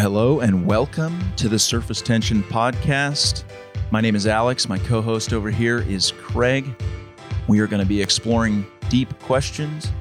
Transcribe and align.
Hello 0.00 0.40
and 0.40 0.64
welcome 0.64 1.20
to 1.36 1.46
the 1.46 1.58
Surface 1.58 2.00
Tension 2.00 2.42
Podcast. 2.44 3.44
My 3.90 4.00
name 4.00 4.16
is 4.16 4.26
Alex. 4.26 4.66
My 4.66 4.78
co 4.78 5.02
host 5.02 5.34
over 5.34 5.50
here 5.50 5.80
is 5.80 6.12
Craig. 6.12 6.74
We 7.48 7.60
are 7.60 7.66
going 7.66 7.82
to 7.82 7.86
be 7.86 8.00
exploring 8.00 8.64
deep 8.88 9.12
questions 9.18 9.92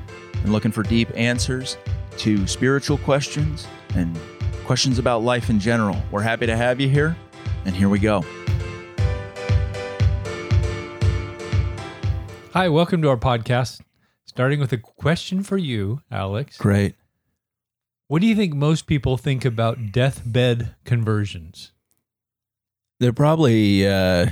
and 0.41 0.53
looking 0.53 0.71
for 0.71 0.83
deep 0.83 1.09
answers 1.15 1.77
to 2.19 2.47
spiritual 2.47 2.97
questions 2.99 3.67
and 3.93 4.17
questions 4.63 4.99
about 4.99 5.21
life 5.23 5.49
in 5.49 5.59
general. 5.59 6.01
We're 6.11 6.21
happy 6.21 6.45
to 6.45 6.55
have 6.55 6.79
you 6.79 6.87
here, 6.87 7.17
and 7.65 7.75
here 7.75 7.89
we 7.89 7.99
go. 7.99 8.23
Hi, 12.53 12.69
welcome 12.69 13.01
to 13.01 13.09
our 13.09 13.17
podcast. 13.17 13.81
Starting 14.23 14.61
with 14.61 14.71
a 14.71 14.77
question 14.77 15.43
for 15.43 15.57
you, 15.57 15.99
Alex. 16.09 16.57
Great. 16.57 16.95
What 18.09 18.23
do 18.23 18.27
you 18.27 18.35
think 18.35 18.55
most 18.55 18.87
people 18.87 19.17
think 19.17 19.45
about 19.45 19.91
deathbed 19.91 20.73
conversions? 20.83 21.73
They're 22.99 23.13
probably, 23.13 23.87
uh, 23.87 24.31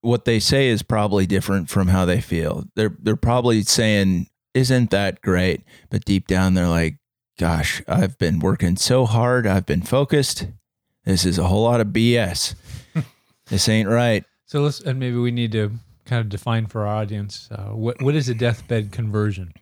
what 0.00 0.24
they 0.24 0.40
say 0.40 0.66
is 0.66 0.82
probably 0.82 1.26
different 1.26 1.70
from 1.70 1.86
how 1.86 2.06
they 2.06 2.20
feel. 2.20 2.64
They're, 2.74 2.96
they're 3.00 3.14
probably 3.14 3.62
saying, 3.62 4.26
isn't 4.52 4.90
that 4.90 5.22
great? 5.22 5.62
But 5.90 6.04
deep 6.04 6.26
down, 6.26 6.54
they're 6.54 6.66
like, 6.66 6.96
gosh, 7.38 7.82
I've 7.86 8.18
been 8.18 8.40
working 8.40 8.74
so 8.74 9.06
hard. 9.06 9.46
I've 9.46 9.64
been 9.64 9.82
focused. 9.82 10.48
This 11.04 11.24
is 11.24 11.38
a 11.38 11.44
whole 11.44 11.62
lot 11.62 11.80
of 11.80 11.86
BS. 11.88 12.56
this 13.46 13.68
ain't 13.68 13.88
right. 13.88 14.24
So 14.44 14.62
let's, 14.62 14.80
and 14.80 14.98
maybe 14.98 15.18
we 15.18 15.30
need 15.30 15.52
to 15.52 15.70
kind 16.04 16.20
of 16.20 16.30
define 16.30 16.66
for 16.66 16.84
our 16.84 16.96
audience 16.96 17.48
uh, 17.52 17.68
what 17.68 18.02
what 18.02 18.16
is 18.16 18.28
a 18.28 18.34
deathbed 18.34 18.90
conversion? 18.90 19.52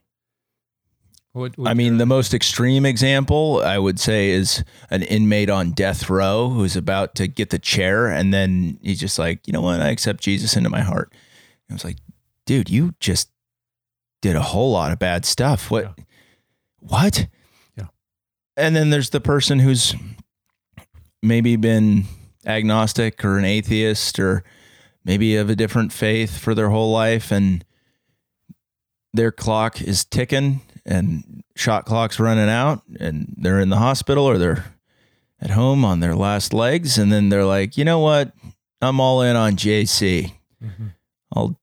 What, 1.34 1.54
I 1.64 1.72
mean, 1.72 1.96
the 1.96 2.04
most 2.04 2.34
extreme 2.34 2.84
example 2.84 3.62
I 3.64 3.78
would 3.78 3.98
say 3.98 4.30
is 4.30 4.62
an 4.90 5.02
inmate 5.02 5.48
on 5.48 5.70
death 5.70 6.10
row 6.10 6.50
who's 6.50 6.76
about 6.76 7.14
to 7.14 7.26
get 7.26 7.48
the 7.48 7.58
chair, 7.58 8.08
and 8.08 8.34
then 8.34 8.78
he's 8.82 9.00
just 9.00 9.18
like, 9.18 9.46
you 9.46 9.52
know 9.52 9.62
what, 9.62 9.80
I 9.80 9.88
accept 9.88 10.22
Jesus 10.22 10.56
into 10.56 10.68
my 10.68 10.82
heart. 10.82 11.10
And 11.10 11.72
I 11.72 11.74
was 11.74 11.84
like, 11.84 11.96
dude, 12.44 12.68
you 12.68 12.94
just 13.00 13.30
did 14.20 14.36
a 14.36 14.42
whole 14.42 14.72
lot 14.72 14.92
of 14.92 14.98
bad 14.98 15.24
stuff. 15.24 15.70
What? 15.70 15.84
Yeah. 15.84 16.04
What? 16.80 17.26
Yeah. 17.78 17.86
And 18.54 18.76
then 18.76 18.90
there's 18.90 19.10
the 19.10 19.20
person 19.20 19.58
who's 19.58 19.94
maybe 21.22 21.56
been 21.56 22.04
agnostic 22.44 23.24
or 23.24 23.38
an 23.38 23.46
atheist 23.46 24.18
or 24.18 24.44
maybe 25.02 25.36
of 25.36 25.48
a 25.48 25.56
different 25.56 25.94
faith 25.94 26.36
for 26.36 26.54
their 26.54 26.68
whole 26.68 26.92
life 26.92 27.30
and 27.30 27.64
their 29.14 29.32
clock 29.32 29.80
is 29.80 30.04
ticking 30.04 30.60
and 30.84 31.42
shot 31.54 31.84
clock's 31.84 32.18
running 32.18 32.48
out 32.48 32.82
and 32.98 33.34
they're 33.36 33.60
in 33.60 33.68
the 33.68 33.76
hospital 33.76 34.24
or 34.24 34.38
they're 34.38 34.74
at 35.40 35.50
home 35.50 35.84
on 35.84 36.00
their 36.00 36.14
last 36.14 36.52
legs 36.52 36.98
and 36.98 37.12
then 37.12 37.28
they're 37.28 37.44
like 37.44 37.76
you 37.76 37.84
know 37.84 37.98
what? 37.98 38.32
I'm 38.80 39.00
all 39.00 39.22
in 39.22 39.36
on 39.36 39.54
jc 39.54 40.32
mm-hmm. 40.62 40.86
i'll 41.34 41.56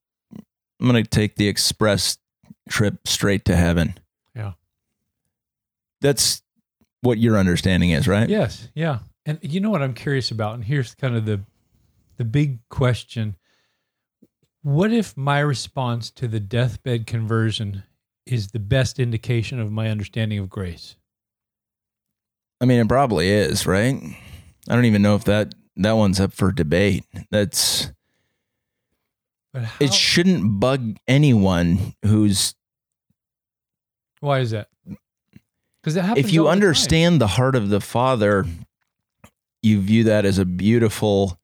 i'm 0.80 0.88
gonna 0.88 1.04
take 1.04 1.36
the 1.36 1.48
express 1.48 2.18
trip 2.70 3.08
straight 3.08 3.46
to 3.46 3.56
heaven. 3.56 3.96
Yeah. 4.36 4.54
That's 6.02 6.42
what 7.02 7.18
your 7.18 7.38
understanding 7.38 7.92
is 7.92 8.08
right? 8.08 8.30
Yes 8.30 8.70
yeah. 8.74 9.00
And 9.26 9.40
you 9.42 9.60
know 9.60 9.70
what 9.70 9.82
i'm 9.82 9.94
curious 9.94 10.32
about? 10.32 10.56
And 10.56 10.64
here's 10.64 10.96
kind 10.96 11.16
of 11.16 11.26
the 11.26 11.42
the 12.18 12.26
big 12.26 12.60
question. 12.70 13.36
What 14.62 14.92
if 14.92 15.16
my 15.16 15.40
response 15.40 16.12
to 16.12 16.28
the 16.28 16.40
deathbed 16.40 17.08
conversion 17.08 17.84
is 18.30 18.50
the 18.50 18.60
best 18.60 19.00
indication 19.00 19.60
of 19.60 19.72
my 19.72 19.90
understanding 19.90 20.40
of 20.40 20.50
grace? 20.50 20.96
I 22.62 22.66
mean, 22.66 22.80
it 22.80 22.88
probably 22.88 23.30
is, 23.30 23.66
right? 23.66 23.96
I 24.70 24.76
don't 24.76 24.86
even 24.86 25.02
know 25.02 25.16
if 25.16 25.24
that 25.26 25.56
that 25.78 25.94
one's 25.94 26.20
up 26.20 26.34
for 26.34 26.52
debate. 26.52 27.06
That's 27.32 27.92
it 29.80 29.94
shouldn't 29.94 30.60
bug 30.60 30.98
anyone 31.08 31.96
who's 32.06 32.54
Why 34.20 34.40
is 34.40 34.52
that? 34.52 34.68
Because 35.82 35.96
if 36.18 36.32
you 36.32 36.48
understand 36.48 37.16
the, 37.16 37.20
the 37.26 37.28
heart 37.28 37.56
of 37.56 37.70
the 37.70 37.80
Father, 37.80 38.46
you 39.64 39.80
view 39.82 40.04
that 40.04 40.26
as 40.26 40.38
a 40.38 40.46
beautiful 40.46 41.40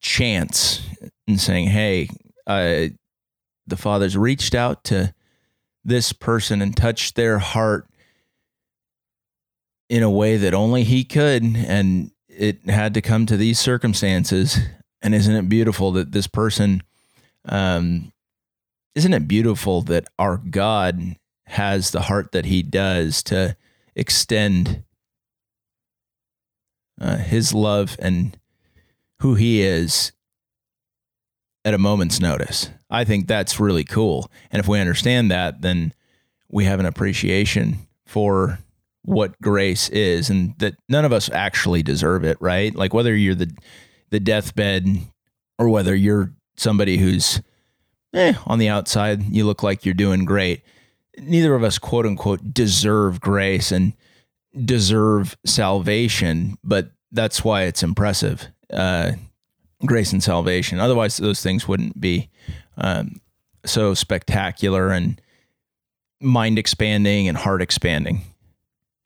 chance 0.00 0.82
in 1.26 1.38
saying, 1.38 1.68
"Hey, 1.68 2.08
uh, 2.46 2.88
the 3.66 3.76
Father's 3.76 4.16
reached 4.16 4.54
out 4.54 4.84
to 4.84 5.14
this 5.84 6.12
person 6.12 6.62
and 6.62 6.76
touched 6.76 7.14
their 7.14 7.38
heart 7.38 7.86
in 9.88 10.02
a 10.02 10.10
way 10.10 10.36
that 10.36 10.54
only 10.54 10.84
He 10.84 11.04
could, 11.04 11.42
and 11.42 12.10
it 12.28 12.64
had 12.68 12.94
to 12.94 13.02
come 13.02 13.26
to 13.26 13.36
these 13.36 13.58
circumstances." 13.58 14.58
And 15.02 15.14
isn't 15.14 15.34
it 15.34 15.48
beautiful 15.48 15.90
that 15.92 16.12
this 16.12 16.28
person, 16.28 16.82
um, 17.44 18.12
isn't 18.94 19.12
it 19.12 19.26
beautiful 19.26 19.82
that 19.82 20.08
our 20.18 20.36
God 20.36 21.16
has 21.46 21.90
the 21.90 22.02
heart 22.02 22.32
that 22.32 22.46
He 22.46 22.62
does 22.62 23.22
to 23.24 23.56
extend 23.96 24.84
uh, 27.00 27.16
His 27.16 27.52
love 27.52 27.96
and 27.98 28.38
who 29.20 29.34
He 29.34 29.62
is 29.62 30.12
at 31.64 31.74
a 31.74 31.78
moment's 31.78 32.20
notice. 32.20 32.70
I 32.90 33.04
think 33.04 33.26
that's 33.26 33.60
really 33.60 33.84
cool. 33.84 34.30
And 34.50 34.60
if 34.60 34.68
we 34.68 34.80
understand 34.80 35.30
that, 35.30 35.62
then 35.62 35.94
we 36.50 36.64
have 36.64 36.80
an 36.80 36.86
appreciation 36.86 37.86
for 38.06 38.58
what 39.02 39.40
grace 39.40 39.88
is 39.88 40.30
and 40.30 40.54
that 40.58 40.74
none 40.88 41.04
of 41.04 41.12
us 41.12 41.30
actually 41.30 41.82
deserve 41.82 42.24
it, 42.24 42.36
right? 42.40 42.74
Like 42.74 42.94
whether 42.94 43.14
you're 43.14 43.34
the 43.34 43.52
the 44.10 44.20
deathbed 44.20 44.86
or 45.58 45.68
whether 45.68 45.94
you're 45.94 46.32
somebody 46.56 46.98
who's 46.98 47.40
eh, 48.14 48.34
on 48.46 48.58
the 48.58 48.68
outside, 48.68 49.22
you 49.22 49.44
look 49.44 49.62
like 49.62 49.84
you're 49.84 49.94
doing 49.94 50.24
great. 50.24 50.62
Neither 51.18 51.54
of 51.54 51.64
us 51.64 51.78
quote 51.78 52.06
unquote 52.06 52.54
deserve 52.54 53.20
grace 53.20 53.72
and 53.72 53.94
deserve 54.64 55.36
salvation, 55.46 56.56
but 56.62 56.90
that's 57.10 57.44
why 57.44 57.62
it's 57.62 57.82
impressive. 57.82 58.48
Uh, 58.72 59.12
grace 59.84 60.12
and 60.12 60.22
salvation. 60.22 60.78
Otherwise, 60.78 61.16
those 61.16 61.42
things 61.42 61.66
wouldn't 61.66 62.00
be 62.00 62.30
um, 62.76 63.20
so 63.64 63.94
spectacular 63.94 64.90
and 64.90 65.20
mind 66.20 66.58
expanding 66.58 67.28
and 67.28 67.36
heart 67.36 67.62
expanding. 67.62 68.22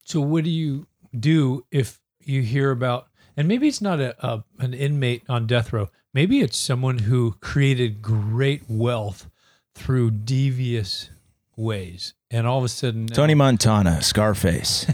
So, 0.05 0.21
what 0.21 0.45
do 0.45 0.51
you 0.51 0.87
do 1.19 1.65
if 1.71 2.01
you 2.21 2.43
hear 2.43 2.71
about, 2.71 3.09
and 3.37 3.49
maybe 3.49 3.69
it's 3.69 3.81
not 3.81 4.01
a, 4.01 4.15
a 4.27 4.45
an 4.59 4.75
inmate 4.75 5.23
on 5.29 5.47
death 5.47 5.73
row, 5.73 5.89
maybe 6.13 6.41
it's 6.41 6.57
someone 6.57 6.99
who 6.99 7.37
created 7.41 8.03
great 8.03 8.63
wealth 8.69 9.29
through 9.75 10.11
devious 10.11 11.11
ways, 11.57 12.15
and 12.31 12.47
all 12.47 12.59
of 12.59 12.65
a 12.65 12.69
sudden, 12.69 13.07
Tony 13.07 13.35
Montana, 13.35 14.03
Scarface, 14.03 14.87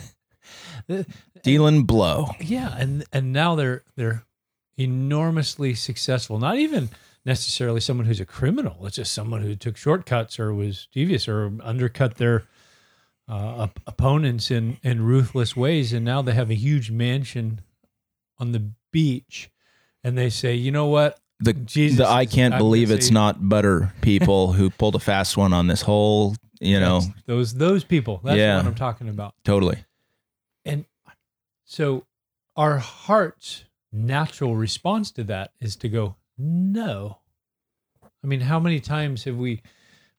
dealing 1.42 1.84
blow, 1.84 2.28
yeah, 2.40 2.74
and 2.78 3.04
and 3.12 3.32
now 3.32 3.54
they're 3.54 3.84
they're 3.96 4.24
enormously 4.76 5.74
successful. 5.74 6.38
Not 6.38 6.56
even 6.56 6.90
necessarily 7.24 7.80
someone 7.80 8.06
who's 8.06 8.20
a 8.20 8.26
criminal. 8.26 8.84
It's 8.86 8.96
just 8.96 9.12
someone 9.12 9.42
who 9.42 9.54
took 9.54 9.76
shortcuts 9.76 10.38
or 10.38 10.52
was 10.52 10.88
devious 10.92 11.28
or 11.28 11.52
undercut 11.62 12.16
their 12.16 12.44
uh, 13.28 13.62
op- 13.62 13.80
opponents 13.86 14.50
in 14.50 14.78
in 14.82 15.02
ruthless 15.02 15.56
ways, 15.56 15.92
and 15.92 16.04
now 16.04 16.22
they 16.22 16.32
have 16.32 16.50
a 16.50 16.54
huge 16.54 16.90
mansion 16.90 17.60
on 18.38 18.52
the 18.52 18.72
beach, 18.92 19.50
and 20.02 20.18
they 20.18 20.28
say, 20.28 20.54
you 20.54 20.72
know 20.72 20.86
what? 20.86 21.18
The 21.40 21.52
Jesus 21.52 21.98
the 21.98 22.08
I 22.08 22.26
can't 22.26 22.56
believe 22.58 22.90
it's 22.90 23.08
say, 23.08 23.14
not 23.14 23.48
butter 23.48 23.92
people 24.00 24.52
who 24.52 24.70
pulled 24.70 24.96
a 24.96 25.00
fast 25.00 25.36
one 25.36 25.52
on 25.52 25.66
this 25.66 25.82
whole, 25.82 26.34
you 26.60 26.78
know, 26.78 27.02
those 27.26 27.54
those 27.54 27.84
people. 27.84 28.20
That's 28.24 28.38
yeah, 28.38 28.56
what 28.56 28.66
I'm 28.66 28.74
talking 28.74 29.08
about. 29.08 29.34
Totally. 29.44 29.84
And 30.64 30.84
so 31.64 32.04
our 32.56 32.78
hearts 32.78 33.64
natural 33.92 34.56
response 34.56 35.10
to 35.12 35.24
that 35.24 35.52
is 35.60 35.76
to 35.76 35.88
go, 35.88 36.16
no. 36.38 37.18
I 38.22 38.26
mean, 38.26 38.40
how 38.40 38.58
many 38.58 38.80
times 38.80 39.24
have 39.24 39.36
we 39.36 39.62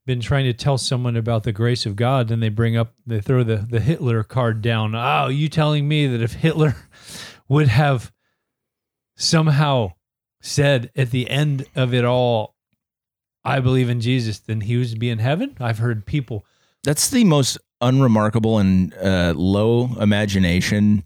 been 0.06 0.20
trying 0.20 0.46
to 0.46 0.54
tell 0.54 0.78
someone 0.78 1.16
about 1.16 1.44
the 1.44 1.52
grace 1.52 1.86
of 1.86 1.96
God 1.96 2.30
and 2.30 2.44
they 2.44 2.50
bring 2.50 2.76
up, 2.78 2.94
they 3.06 3.22
throw 3.22 3.44
the, 3.44 3.58
the 3.58 3.80
Hitler 3.80 4.24
card 4.24 4.62
down? 4.62 4.94
Oh, 4.96 5.28
you 5.28 5.50
telling 5.50 5.88
me 5.88 6.08
that 6.08 6.22
if 6.22 6.34
Hitler 6.34 6.76
would 7.48 7.70
have 7.70 8.12
somehow 9.16 9.94
said 10.42 10.92
at 10.96 11.12
the 11.12 11.30
end 11.30 11.66
of 11.76 11.94
it 11.94 12.06
all, 12.06 12.56
I 13.46 13.60
believe 13.60 13.90
in 13.90 14.02
Jesus, 14.02 14.40
then 14.40 14.62
he 14.62 14.78
would 14.78 15.00
be 15.00 15.10
in 15.10 15.20
heaven? 15.20 15.56
I've 15.60 15.80
heard 15.80 16.06
people. 16.06 16.46
That's 16.84 17.10
the 17.10 17.24
most 17.24 17.58
unremarkable 17.82 18.60
and 18.60 18.94
uh, 18.96 19.34
low 19.36 19.96
imagination 20.00 21.06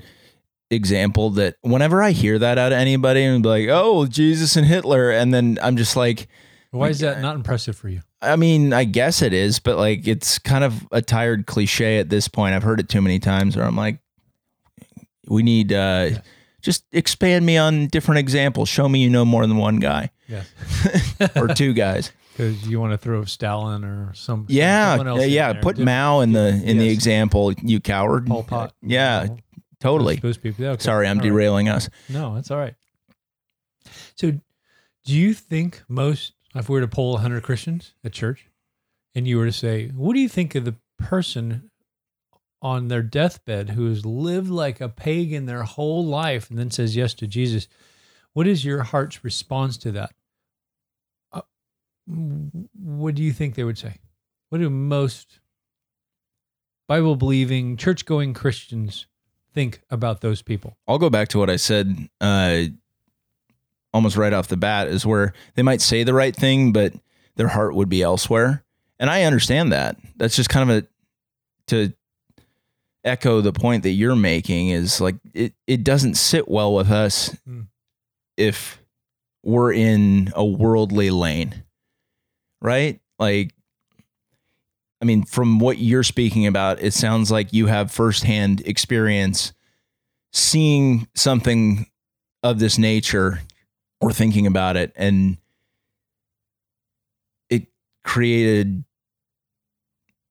example 0.69 1.29
that 1.31 1.55
whenever 1.61 2.01
I 2.03 2.11
hear 2.11 2.37
that 2.39 2.57
out 2.57 2.71
of 2.71 2.77
anybody 2.77 3.23
and 3.23 3.41
be 3.43 3.49
like, 3.49 3.67
"Oh, 3.69 4.05
Jesus 4.05 4.55
and 4.55 4.65
Hitler," 4.65 5.11
and 5.11 5.33
then 5.33 5.57
I'm 5.61 5.77
just 5.77 5.95
like, 5.95 6.27
"Why 6.71 6.89
is 6.89 6.99
that 6.99 7.21
not 7.21 7.35
impressive 7.35 7.75
for 7.77 7.89
you?" 7.89 8.01
I 8.21 8.35
mean, 8.35 8.73
I 8.73 8.83
guess 8.83 9.21
it 9.21 9.31
is, 9.33 9.59
but 9.59 9.77
like 9.77 10.07
it's 10.07 10.39
kind 10.39 10.63
of 10.63 10.87
a 10.91 11.01
tired 11.01 11.45
cliche 11.45 11.99
at 11.99 12.09
this 12.09 12.27
point. 12.27 12.55
I've 12.55 12.63
heard 12.63 12.79
it 12.79 12.89
too 12.89 13.01
many 13.01 13.19
times 13.19 13.55
where 13.55 13.65
I'm 13.65 13.75
like, 13.75 13.99
We 15.27 15.43
need 15.43 15.71
uh, 15.73 16.09
Yeah. 16.11 16.21
just 16.61 16.83
expand 16.91 17.45
me 17.45 17.57
on 17.57 17.87
different 17.87 18.19
examples. 18.19 18.69
Show 18.69 18.87
me 18.89 19.03
you 19.03 19.09
know 19.09 19.25
more 19.25 19.45
than 19.45 19.57
one 19.57 19.77
guy 19.77 20.09
Yes. 20.27 20.47
or 21.35 21.47
two 21.49 21.73
guys. 21.73 22.11
Because 22.37 22.67
you 22.67 22.79
want 22.79 22.91
to 22.93 22.99
throw 22.99 23.23
Stalin 23.25 23.83
or 23.83 24.13
some. 24.13 24.45
Yeah, 24.47 24.91
someone 24.91 25.07
else 25.07 25.19
yeah, 25.21 25.53
yeah. 25.53 25.59
Put 25.59 25.79
Mao 25.79 26.19
in 26.19 26.33
the 26.33 26.49
in 26.63 26.77
the 26.77 26.87
example. 26.87 27.51
You 27.63 27.79
coward. 27.79 28.27
Pol 28.27 28.43
Pot. 28.43 28.75
Yeah, 28.83 29.25
totally. 29.79 30.17
People. 30.17 30.53
Yeah, 30.57 30.69
okay. 30.71 30.83
Sorry, 30.83 31.07
I'm 31.07 31.17
All 31.17 31.23
right. 31.23 31.29
derailing 31.29 31.69
us. 31.69 31.89
No, 32.09 32.35
that's 32.35 32.51
all 32.51 32.57
right. 32.57 32.75
So, 34.15 34.31
do 34.31 35.13
you 35.13 35.33
think 35.33 35.83
most, 35.87 36.33
if 36.55 36.67
we 36.69 36.73
were 36.73 36.81
to 36.81 36.87
poll 36.87 37.13
100 37.13 37.43
Christians 37.43 37.93
at 38.03 38.11
church 38.11 38.47
and 39.15 39.27
you 39.27 39.37
were 39.37 39.45
to 39.45 39.51
say, 39.53 39.87
what 39.89 40.13
do 40.13 40.19
you 40.19 40.29
think 40.29 40.55
of 40.55 40.65
the 40.65 40.75
person 40.97 41.69
on 42.61 42.87
their 42.87 43.03
deathbed 43.03 43.69
who 43.69 43.87
has 43.87 44.05
lived 44.05 44.49
like 44.49 44.81
a 44.81 44.89
pagan 44.89 45.45
their 45.45 45.63
whole 45.63 46.05
life 46.05 46.49
and 46.49 46.59
then 46.59 46.71
says 46.71 46.95
yes 46.95 47.13
to 47.15 47.27
Jesus? 47.27 47.67
What 48.33 48.47
is 48.47 48.65
your 48.65 48.83
heart's 48.83 49.23
response 49.23 49.77
to 49.77 49.91
that? 49.93 50.11
Uh, 51.31 51.41
what 52.05 53.15
do 53.15 53.23
you 53.23 53.31
think 53.31 53.55
they 53.55 53.63
would 53.63 53.77
say? 53.77 53.95
What 54.49 54.59
do 54.59 54.69
most 54.69 55.39
Bible 56.87 57.15
believing, 57.15 57.77
church 57.77 58.05
going 58.05 58.33
Christians 58.33 59.07
think 59.57 59.81
about 59.89 60.21
those 60.21 60.41
people? 60.43 60.77
I'll 60.87 60.99
go 60.99 61.09
back 61.09 61.29
to 61.29 61.39
what 61.39 61.49
I 61.49 61.55
said 61.55 62.09
uh, 62.21 62.63
almost 63.93 64.15
right 64.17 64.33
off 64.33 64.47
the 64.47 64.57
bat 64.57 64.87
is 64.87 65.05
where 65.05 65.33
they 65.55 65.63
might 65.63 65.81
say 65.81 66.03
the 66.03 66.13
right 66.13 66.35
thing, 66.35 66.71
but 66.71 66.93
their 67.35 67.47
heart 67.47 67.73
would 67.73 67.89
be 67.89 68.01
elsewhere. 68.03 68.63
And 68.99 69.09
I 69.09 69.23
understand 69.23 69.71
that. 69.71 69.97
That's 70.15 70.35
just 70.35 70.49
kind 70.49 70.69
of 70.69 70.77
a 70.77 70.87
to 71.67 71.93
echo 73.03 73.41
the 73.41 73.51
point 73.53 73.83
that 73.83 73.91
you're 73.91 74.15
making 74.15 74.69
is 74.69 75.01
like 75.01 75.15
it, 75.33 75.53
it 75.65 75.83
doesn't 75.83 76.15
sit 76.15 76.47
well 76.47 76.73
with 76.73 76.91
us 76.91 77.35
Mm. 77.49 77.67
if 78.37 78.79
we're 79.43 79.71
in 79.73 80.31
a 80.35 80.45
worldly 80.45 81.09
lane. 81.09 81.63
Right? 82.61 82.99
Like 83.19 83.53
I 85.01 85.05
mean, 85.05 85.23
from 85.23 85.59
what 85.59 85.77
you're 85.77 86.03
speaking 86.03 86.47
about, 86.47 86.81
it 86.81 86.93
sounds 86.93 87.31
like 87.31 87.53
you 87.53 87.67
have 87.67 87.91
firsthand 87.91 88.61
experience 88.65 89.53
seeing 90.33 91.07
something 91.15 91.87
of 92.43 92.59
this 92.59 92.77
nature 92.77 93.41
or 94.01 94.11
thinking 94.11 94.47
about 94.47 94.77
it, 94.77 94.91
and 94.95 95.37
it 97.49 97.67
created 98.03 98.83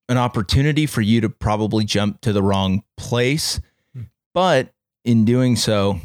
an 0.09 0.19
opportunity 0.19 0.87
for 0.87 1.01
you 1.01 1.21
to 1.21 1.29
probably 1.29 1.85
jump 1.85 2.21
to 2.23 2.33
the 2.33 2.43
wrong 2.43 2.83
place. 2.97 3.61
Hmm. 3.93 4.03
But 4.35 4.73
in 5.05 5.25
doing 5.25 5.57
so, 5.57 6.01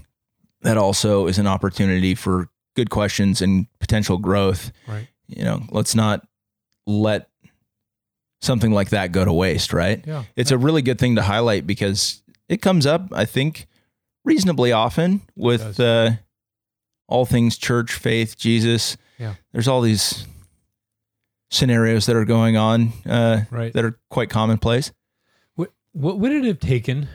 that 0.62 0.78
also 0.78 1.28
is 1.28 1.38
an 1.40 1.48
opportunity 1.48 2.16
for 2.16 2.50
good 2.76 2.90
questions 2.90 3.42
and 3.42 3.68
potential 3.80 4.18
growth. 4.18 4.72
Right. 4.88 5.08
You 5.28 5.44
know, 5.44 5.64
let's 5.70 5.96
not 5.96 6.28
let 6.86 7.30
something 8.42 8.72
like 8.72 8.90
that 8.90 9.12
go 9.12 9.24
to 9.24 9.34
waste, 9.34 9.74
right? 9.74 10.04
Yeah. 10.06 10.24
It's 10.36 10.52
a 10.52 10.58
really 10.58 10.82
good 10.82 11.00
thing 11.00 11.16
to 11.16 11.22
highlight 11.22 11.68
because 11.68 12.22
it 12.50 12.62
comes 12.62 12.86
up, 12.86 13.08
I 13.14 13.26
think, 13.26 13.68
reasonably 14.26 14.72
often 14.72 15.22
with 15.36 15.80
uh, 15.80 16.12
all 17.08 17.26
things 17.26 17.58
church, 17.58 17.94
faith, 17.94 18.38
Jesus. 18.38 18.98
Yeah. 19.18 19.36
There's 19.52 19.68
all 19.68 19.82
these 19.82 20.26
scenarios 21.50 22.06
that 22.06 22.16
are 22.16 22.26
going 22.26 22.58
on 22.58 22.94
uh, 23.06 23.42
right. 23.52 23.74
that 23.74 23.86
are 23.86 24.00
quite 24.10 24.30
commonplace. 24.30 24.92
What, 25.56 25.72
what 25.92 26.18
would 26.20 26.32
it 26.32 26.46
have 26.46 26.60
taken? 26.60 27.10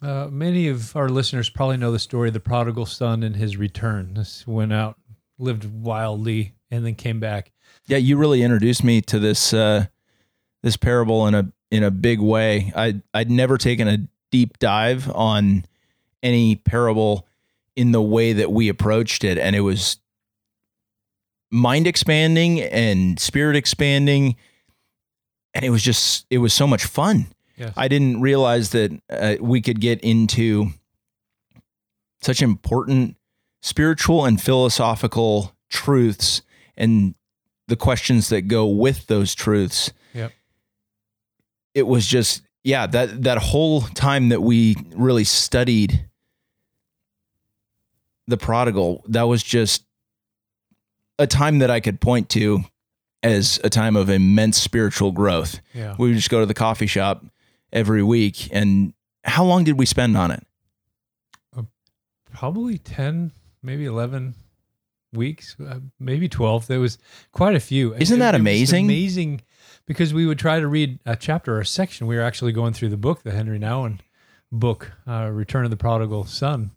Uh, 0.00 0.28
many 0.30 0.68
of 0.68 0.96
our 0.96 1.08
listeners 1.08 1.50
probably 1.50 1.76
know 1.76 1.92
the 1.92 1.98
story 1.98 2.28
of 2.28 2.34
the 2.34 2.40
prodigal 2.40 2.86
son 2.86 3.22
and 3.22 3.36
his 3.36 3.56
return. 3.56 4.14
This 4.14 4.46
went 4.46 4.72
out, 4.72 4.96
lived 5.38 5.66
wildly, 5.66 6.54
and 6.70 6.86
then 6.86 6.94
came 6.94 7.20
back. 7.20 7.52
Yeah, 7.86 7.98
you 7.98 8.16
really 8.16 8.42
introduced 8.42 8.82
me 8.82 9.02
to 9.02 9.18
this 9.18 9.52
uh, 9.52 9.86
this 10.62 10.76
parable 10.76 11.26
in 11.26 11.34
a 11.34 11.52
in 11.70 11.82
a 11.82 11.90
big 11.90 12.20
way. 12.20 12.72
I 12.74 13.00
I'd 13.14 13.30
never 13.30 13.58
taken 13.58 13.88
a 13.88 13.98
deep 14.30 14.58
dive 14.58 15.10
on 15.14 15.64
any 16.22 16.56
parable 16.56 17.26
in 17.76 17.92
the 17.92 18.02
way 18.02 18.32
that 18.32 18.52
we 18.52 18.68
approached 18.68 19.24
it, 19.24 19.38
and 19.38 19.56
it 19.56 19.60
was 19.60 19.98
mind 21.50 21.86
expanding 21.86 22.60
and 22.60 23.18
spirit 23.18 23.56
expanding, 23.56 24.36
and 25.54 25.64
it 25.64 25.70
was 25.70 25.82
just 25.82 26.26
it 26.30 26.38
was 26.38 26.52
so 26.52 26.66
much 26.66 26.84
fun. 26.84 27.26
Yes. 27.56 27.74
I 27.76 27.88
didn't 27.88 28.22
realize 28.22 28.70
that 28.70 28.98
uh, 29.10 29.36
we 29.40 29.60
could 29.60 29.80
get 29.80 30.00
into 30.00 30.70
such 32.22 32.42
important 32.42 33.16
spiritual 33.60 34.24
and 34.24 34.40
philosophical 34.40 35.54
truths 35.68 36.42
and 36.76 37.14
the 37.68 37.76
questions 37.76 38.30
that 38.30 38.42
go 38.42 38.66
with 38.66 39.06
those 39.06 39.34
truths. 39.34 39.92
It 41.74 41.86
was 41.86 42.06
just 42.06 42.42
yeah, 42.62 42.86
that 42.88 43.22
that 43.22 43.38
whole 43.38 43.82
time 43.82 44.28
that 44.28 44.42
we 44.42 44.76
really 44.94 45.24
studied 45.24 46.06
the 48.26 48.36
prodigal, 48.36 49.04
that 49.08 49.22
was 49.22 49.42
just 49.42 49.84
a 51.18 51.26
time 51.26 51.58
that 51.58 51.70
I 51.70 51.80
could 51.80 52.00
point 52.00 52.28
to 52.30 52.60
as 53.22 53.60
a 53.62 53.68
time 53.68 53.96
of 53.96 54.08
immense 54.08 54.58
spiritual 54.58 55.12
growth. 55.12 55.60
yeah. 55.74 55.94
We 55.98 56.08
would 56.08 56.16
just 56.16 56.30
go 56.30 56.40
to 56.40 56.46
the 56.46 56.54
coffee 56.54 56.86
shop 56.86 57.24
every 57.72 58.02
week 58.02 58.48
and 58.52 58.94
how 59.24 59.44
long 59.44 59.64
did 59.64 59.78
we 59.78 59.84
spend 59.84 60.16
on 60.16 60.30
it? 60.30 60.46
Probably 62.32 62.78
10, 62.78 63.32
maybe 63.62 63.84
11 63.84 64.34
weeks, 65.12 65.56
uh, 65.60 65.80
maybe 65.98 66.28
12. 66.28 66.68
There 66.68 66.80
was 66.80 66.96
quite 67.32 67.54
a 67.54 67.60
few. 67.60 67.94
Isn't 67.94 68.20
that 68.20 68.34
it 68.34 68.40
amazing? 68.40 68.86
amazing 68.86 69.42
because 69.90 70.14
we 70.14 70.24
would 70.24 70.38
try 70.38 70.60
to 70.60 70.68
read 70.68 71.00
a 71.04 71.16
chapter 71.16 71.56
or 71.56 71.60
a 71.62 71.66
section. 71.66 72.06
We 72.06 72.14
were 72.14 72.22
actually 72.22 72.52
going 72.52 72.74
through 72.74 72.90
the 72.90 72.96
book, 72.96 73.24
the 73.24 73.32
Henry 73.32 73.58
Nouwen 73.58 73.98
book, 74.52 74.92
uh, 75.04 75.28
Return 75.32 75.64
of 75.64 75.72
the 75.72 75.76
Prodigal 75.76 76.26
Son. 76.26 76.70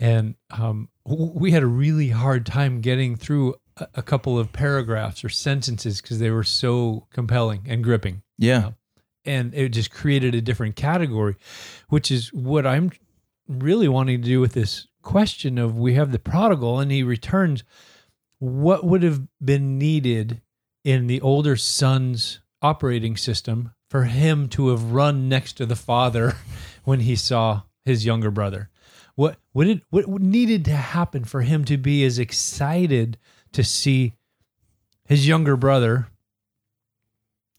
And 0.00 0.34
um, 0.50 0.88
we 1.04 1.50
had 1.50 1.62
a 1.62 1.66
really 1.66 2.08
hard 2.08 2.46
time 2.46 2.80
getting 2.80 3.16
through 3.16 3.56
a, 3.76 3.88
a 3.96 4.02
couple 4.02 4.38
of 4.38 4.50
paragraphs 4.50 5.22
or 5.22 5.28
sentences 5.28 6.00
because 6.00 6.20
they 6.20 6.30
were 6.30 6.42
so 6.42 7.06
compelling 7.12 7.66
and 7.68 7.84
gripping 7.84 8.22
Yeah. 8.38 8.70
and 9.26 9.52
it 9.54 9.68
just 9.68 9.90
created 9.90 10.34
a 10.34 10.40
different 10.40 10.74
category, 10.74 11.36
which 11.90 12.10
is 12.10 12.32
what 12.32 12.66
I'm 12.66 12.92
really 13.46 13.88
wanting 13.88 14.22
to 14.22 14.26
do 14.26 14.40
with 14.40 14.54
this 14.54 14.86
question 15.02 15.58
of 15.58 15.76
we 15.76 15.92
have 15.94 16.12
the 16.12 16.18
prodigal 16.18 16.80
and 16.80 16.90
he 16.90 17.02
returns. 17.02 17.62
What 18.38 18.84
would 18.84 19.02
have 19.02 19.20
been 19.44 19.76
needed 19.76 20.40
in 20.84 21.08
the 21.08 21.20
older 21.20 21.54
son's 21.54 22.40
operating 22.62 23.16
system 23.16 23.72
for 23.90 24.04
him 24.04 24.48
to 24.48 24.68
have 24.68 24.92
run 24.92 25.28
next 25.28 25.54
to 25.54 25.66
the 25.66 25.76
father 25.76 26.36
when 26.84 27.00
he 27.00 27.16
saw 27.16 27.62
his 27.84 28.04
younger 28.04 28.30
brother? 28.30 28.70
What 29.14 29.38
what 29.52 29.64
did 29.64 29.82
what 29.90 30.08
needed 30.08 30.64
to 30.66 30.76
happen 30.76 31.24
for 31.24 31.42
him 31.42 31.64
to 31.64 31.76
be 31.76 32.04
as 32.04 32.18
excited 32.18 33.18
to 33.52 33.64
see 33.64 34.14
his 35.06 35.26
younger 35.26 35.56
brother 35.56 36.08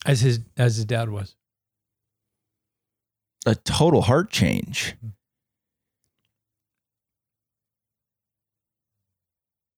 as 0.06 0.22
his 0.22 0.40
as 0.56 0.76
his 0.76 0.86
dad 0.86 1.10
was? 1.10 1.36
A 3.46 3.54
total 3.54 4.02
heart 4.02 4.30
change. 4.30 4.94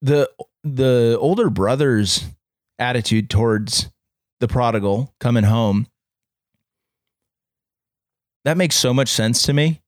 The 0.00 0.30
the 0.62 1.16
older 1.20 1.50
brother's 1.50 2.24
attitude 2.78 3.30
towards 3.30 3.91
the 4.42 4.48
prodigal 4.48 5.14
coming 5.20 5.44
home 5.44 5.86
that 8.44 8.56
makes 8.56 8.74
so 8.74 8.92
much 8.92 9.08
sense 9.08 9.40
to 9.42 9.52
me. 9.52 9.80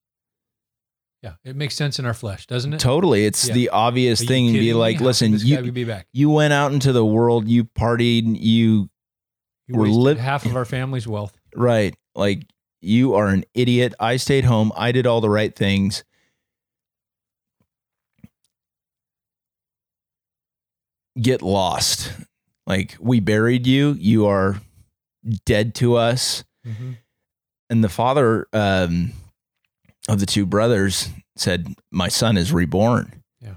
Yeah, 1.21 1.33
it 1.43 1.55
makes 1.57 1.75
sense 1.75 1.99
in 1.99 2.05
our 2.05 2.13
flesh, 2.13 2.47
doesn't 2.47 2.73
it? 2.73 2.79
Totally. 2.79 3.25
It's 3.25 3.47
Yeah. 3.49 3.53
the 3.53 3.69
obvious 3.69 4.19
thing 4.23 4.47
to 4.47 4.53
be 4.53 4.59
kidding 4.59 4.67
me? 4.75 4.79
like, 4.79 5.01
listen, 5.01 5.33
you 5.39 6.05
you 6.13 6.29
went 6.29 6.53
out 6.53 6.71
into 6.71 6.93
the 6.93 7.05
world, 7.05 7.49
you 7.49 7.65
partied, 7.65 8.39
you 8.41 8.89
You 9.67 9.75
we're 9.77 9.87
lit- 9.87 10.17
half 10.19 10.45
of 10.45 10.55
our 10.55 10.63
family's 10.65 11.05
wealth. 11.07 11.35
right, 11.55 11.93
like 12.15 12.45
you 12.81 13.13
are 13.15 13.27
an 13.27 13.43
idiot. 13.53 13.93
I 13.99 14.15
stayed 14.17 14.45
home. 14.45 14.71
I 14.77 14.91
did 14.93 15.05
all 15.05 15.19
the 15.19 15.29
right 15.29 15.53
things. 15.53 16.03
Get 21.19 21.41
lost. 21.41 22.11
Like 22.67 22.97
we 22.99 23.19
buried 23.19 23.67
you. 23.67 23.95
You 23.99 24.27
are 24.27 24.61
dead 25.45 25.75
to 25.75 25.95
us. 25.95 26.43
Mm-hmm. 26.65 26.93
And 27.69 27.83
the 27.83 27.89
father 27.89 28.47
um, 28.53 29.11
of 30.07 30.19
the 30.19 30.25
two 30.25 30.45
brothers 30.45 31.09
said, 31.35 31.73
"My 31.91 32.07
son 32.07 32.37
is 32.37 32.51
reborn. 32.51 33.23
Yeah. 33.41 33.55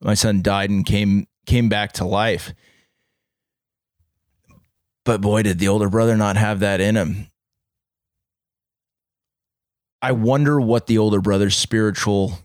My 0.00 0.14
son 0.14 0.42
died 0.42 0.70
and 0.70 0.84
came 0.84 1.26
came 1.46 1.68
back 1.68 1.92
to 1.92 2.04
life." 2.04 2.52
But 5.04 5.20
boy, 5.20 5.42
did 5.42 5.58
the 5.58 5.68
older 5.68 5.90
brother 5.90 6.16
not 6.16 6.36
have 6.36 6.60
that 6.60 6.80
in 6.80 6.96
him. 6.96 7.28
I 10.00 10.12
wonder 10.12 10.60
what 10.60 10.86
the 10.86 10.98
older 10.98 11.20
brother's 11.20 11.56
spiritual 11.56 12.38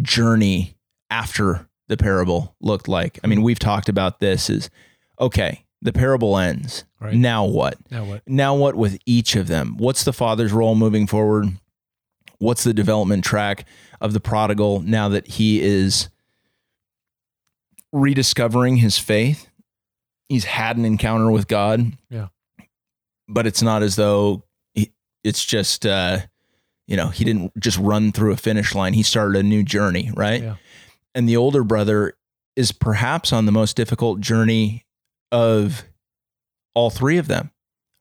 journey 0.00 0.74
after 1.10 1.68
the 1.88 1.96
parable 1.96 2.56
looked 2.60 2.88
like. 2.88 3.18
I 3.22 3.26
mean, 3.26 3.42
we've 3.42 3.58
talked 3.58 3.88
about 3.88 4.20
this 4.20 4.48
is 4.48 4.70
okay, 5.22 5.64
the 5.80 5.92
parable 5.92 6.36
ends. 6.36 6.84
Right. 7.00 7.14
Now 7.14 7.44
what? 7.44 7.78
Now 7.90 8.04
what? 8.04 8.22
Now 8.26 8.54
what 8.54 8.74
with 8.74 8.98
each 9.06 9.34
of 9.36 9.46
them? 9.46 9.76
What's 9.78 10.04
the 10.04 10.12
father's 10.12 10.52
role 10.52 10.74
moving 10.74 11.06
forward? 11.06 11.48
What's 12.38 12.64
the 12.64 12.74
development 12.74 13.24
track 13.24 13.66
of 14.00 14.12
the 14.12 14.20
prodigal 14.20 14.80
now 14.80 15.08
that 15.08 15.26
he 15.26 15.62
is 15.62 16.08
rediscovering 17.92 18.76
his 18.76 18.98
faith? 18.98 19.48
He's 20.28 20.44
had 20.44 20.76
an 20.76 20.84
encounter 20.84 21.30
with 21.30 21.46
God. 21.46 21.92
Yeah. 22.10 22.28
But 23.28 23.46
it's 23.46 23.62
not 23.62 23.82
as 23.82 23.96
though 23.96 24.44
he, 24.74 24.92
it's 25.24 25.44
just 25.44 25.86
uh 25.86 26.18
you 26.88 26.96
know, 26.96 27.08
he 27.08 27.24
didn't 27.24 27.58
just 27.60 27.78
run 27.78 28.12
through 28.12 28.32
a 28.32 28.36
finish 28.36 28.74
line. 28.74 28.92
He 28.92 29.04
started 29.04 29.38
a 29.38 29.42
new 29.42 29.62
journey, 29.62 30.10
right? 30.14 30.42
Yeah. 30.42 30.56
And 31.14 31.28
the 31.28 31.36
older 31.36 31.62
brother 31.62 32.14
is 32.56 32.72
perhaps 32.72 33.32
on 33.32 33.46
the 33.46 33.52
most 33.52 33.76
difficult 33.76 34.20
journey 34.20 34.84
of 35.32 35.84
all 36.74 36.90
three 36.90 37.18
of 37.18 37.26
them, 37.26 37.50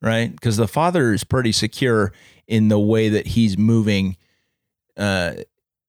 right? 0.02 0.32
Because 0.32 0.58
the 0.58 0.68
father 0.68 1.14
is 1.14 1.24
pretty 1.24 1.54
secure 1.54 2.14
in 2.48 2.68
the 2.68 2.80
way 2.80 3.10
that 3.10 3.28
he's 3.28 3.58
moving 3.58 4.18
uh, 4.98 5.34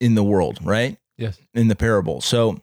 in 0.00 0.14
the 0.14 0.22
world, 0.22 0.58
right? 0.62 0.96
Yes. 1.18 1.38
In 1.52 1.68
the 1.68 1.76
parable. 1.76 2.20
So, 2.20 2.60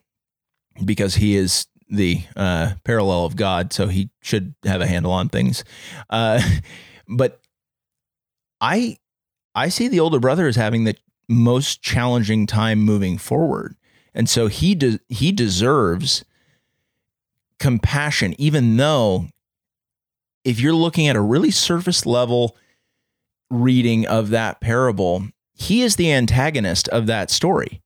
because 0.84 1.16
he 1.16 1.36
is 1.36 1.66
the 1.88 2.22
uh, 2.34 2.72
parallel 2.84 3.26
of 3.26 3.36
God, 3.36 3.72
so 3.72 3.88
he 3.88 4.10
should 4.22 4.54
have 4.64 4.80
a 4.80 4.86
handle 4.86 5.12
on 5.12 5.28
things. 5.28 5.62
Uh, 6.08 6.40
but 7.08 7.40
I, 8.60 8.98
I 9.54 9.68
see 9.68 9.88
the 9.88 10.00
older 10.00 10.18
brother 10.18 10.46
as 10.46 10.56
having 10.56 10.84
the 10.84 10.96
most 11.28 11.82
challenging 11.82 12.46
time 12.46 12.80
moving 12.80 13.18
forward, 13.18 13.76
and 14.14 14.28
so 14.28 14.46
he 14.46 14.74
de- 14.74 15.00
he 15.08 15.30
deserves 15.32 16.24
compassion, 17.60 18.34
even 18.38 18.76
though 18.76 19.28
if 20.44 20.58
you're 20.58 20.74
looking 20.74 21.06
at 21.06 21.14
a 21.16 21.20
really 21.20 21.50
surface 21.52 22.04
level 22.06 22.56
reading 23.50 24.06
of 24.06 24.30
that 24.30 24.60
parable, 24.60 25.28
he 25.52 25.82
is 25.82 25.96
the 25.96 26.10
antagonist 26.10 26.88
of 26.88 27.06
that 27.06 27.30
story. 27.30 27.82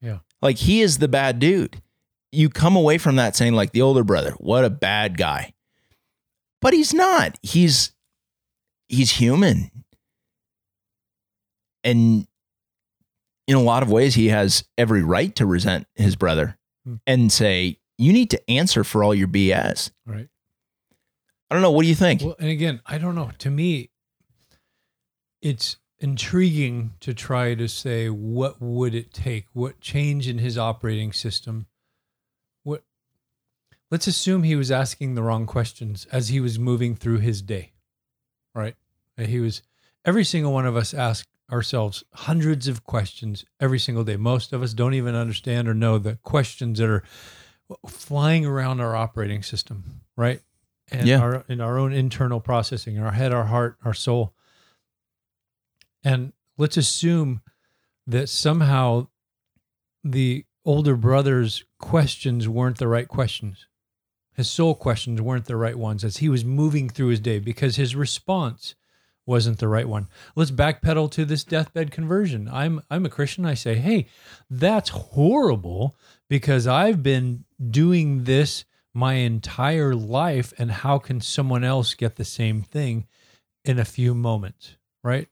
Yeah. 0.00 0.18
Like 0.42 0.56
he 0.56 0.80
is 0.80 0.98
the 0.98 1.08
bad 1.08 1.38
dude. 1.38 1.80
You 2.32 2.48
come 2.48 2.76
away 2.76 2.98
from 2.98 3.16
that 3.16 3.36
saying, 3.36 3.54
like, 3.54 3.72
the 3.72 3.82
older 3.82 4.04
brother, 4.04 4.32
what 4.38 4.64
a 4.64 4.70
bad 4.70 5.16
guy. 5.16 5.54
But 6.60 6.74
he's 6.74 6.92
not. 6.92 7.38
He's 7.42 7.92
he's 8.88 9.12
human. 9.12 9.70
And 11.84 12.26
in 13.46 13.56
a 13.56 13.62
lot 13.62 13.82
of 13.82 13.90
ways, 13.90 14.14
he 14.14 14.28
has 14.28 14.64
every 14.76 15.02
right 15.02 15.34
to 15.36 15.46
resent 15.46 15.86
his 15.94 16.16
brother 16.16 16.58
Hmm. 16.84 16.96
and 17.06 17.32
say, 17.32 17.78
you 17.98 18.12
need 18.12 18.30
to 18.30 18.50
answer 18.50 18.84
for 18.84 19.04
all 19.04 19.14
your 19.14 19.28
BS. 19.28 19.90
Right. 20.06 20.28
I 21.50 21.54
don't 21.54 21.62
know. 21.62 21.70
What 21.72 21.82
do 21.82 21.88
you 21.88 21.94
think? 21.94 22.22
Well, 22.22 22.36
and 22.38 22.48
again, 22.48 22.80
I 22.86 22.98
don't 22.98 23.14
know. 23.14 23.30
To 23.38 23.50
me, 23.50 23.90
it's 25.42 25.76
intriguing 25.98 26.92
to 27.00 27.12
try 27.12 27.54
to 27.54 27.68
say 27.68 28.08
what 28.08 28.60
would 28.60 28.94
it 28.94 29.12
take? 29.12 29.46
What 29.52 29.80
change 29.80 30.28
in 30.28 30.38
his 30.38 30.56
operating 30.56 31.12
system? 31.12 31.66
What 32.62 32.84
Let's 33.90 34.06
assume 34.06 34.42
he 34.42 34.56
was 34.56 34.70
asking 34.70 35.14
the 35.14 35.22
wrong 35.22 35.46
questions 35.46 36.06
as 36.12 36.28
he 36.28 36.40
was 36.40 36.58
moving 36.58 36.94
through 36.94 37.18
his 37.18 37.42
day. 37.42 37.72
Right? 38.54 38.76
He 39.16 39.40
was 39.40 39.62
every 40.04 40.24
single 40.24 40.52
one 40.52 40.66
of 40.66 40.76
us 40.76 40.94
ask 40.94 41.26
ourselves 41.50 42.04
hundreds 42.12 42.68
of 42.68 42.84
questions 42.84 43.44
every 43.58 43.78
single 43.78 44.04
day. 44.04 44.16
Most 44.16 44.52
of 44.52 44.62
us 44.62 44.74
don't 44.74 44.94
even 44.94 45.14
understand 45.14 45.66
or 45.66 45.74
know 45.74 45.98
the 45.98 46.16
questions 46.16 46.78
that 46.78 46.88
are 46.88 47.02
flying 47.88 48.46
around 48.46 48.80
our 48.80 48.96
operating 48.96 49.42
system, 49.42 50.00
right? 50.16 50.42
And 50.90 51.06
Yeah. 51.06 51.20
our 51.20 51.44
in 51.48 51.60
our 51.60 51.78
own 51.78 51.92
internal 51.92 52.40
processing, 52.40 52.98
our 52.98 53.12
head, 53.12 53.32
our 53.32 53.44
heart, 53.44 53.76
our 53.84 53.94
soul. 53.94 54.34
And 56.02 56.32
let's 56.56 56.76
assume 56.76 57.42
that 58.06 58.28
somehow 58.28 59.08
the 60.02 60.44
older 60.64 60.96
brother's 60.96 61.64
questions 61.78 62.48
weren't 62.48 62.78
the 62.78 62.88
right 62.88 63.08
questions. 63.08 63.66
His 64.34 64.48
soul 64.48 64.74
questions 64.74 65.20
weren't 65.20 65.46
the 65.46 65.56
right 65.56 65.76
ones 65.76 66.04
as 66.04 66.18
he 66.18 66.28
was 66.28 66.44
moving 66.44 66.88
through 66.88 67.08
his 67.08 67.20
day 67.20 67.38
because 67.38 67.76
his 67.76 67.96
response 67.96 68.74
wasn't 69.28 69.58
the 69.58 69.68
right 69.68 69.86
one. 69.88 70.08
Let's 70.34 70.50
backpedal 70.50 71.10
to 71.12 71.24
this 71.26 71.44
deathbed 71.44 71.90
conversion. 71.92 72.48
I'm 72.50 72.80
I'm 72.90 73.04
a 73.04 73.10
Christian. 73.10 73.44
I 73.44 73.54
say, 73.54 73.74
"Hey, 73.76 74.06
that's 74.50 74.88
horrible 74.88 75.94
because 76.28 76.66
I've 76.66 77.02
been 77.02 77.44
doing 77.70 78.24
this 78.24 78.64
my 78.94 79.14
entire 79.14 79.94
life 79.94 80.52
and 80.58 80.70
how 80.72 80.98
can 80.98 81.20
someone 81.20 81.62
else 81.62 81.94
get 81.94 82.16
the 82.16 82.24
same 82.24 82.62
thing 82.62 83.06
in 83.64 83.78
a 83.78 83.84
few 83.84 84.14
moments?" 84.14 84.76
Right? 85.04 85.28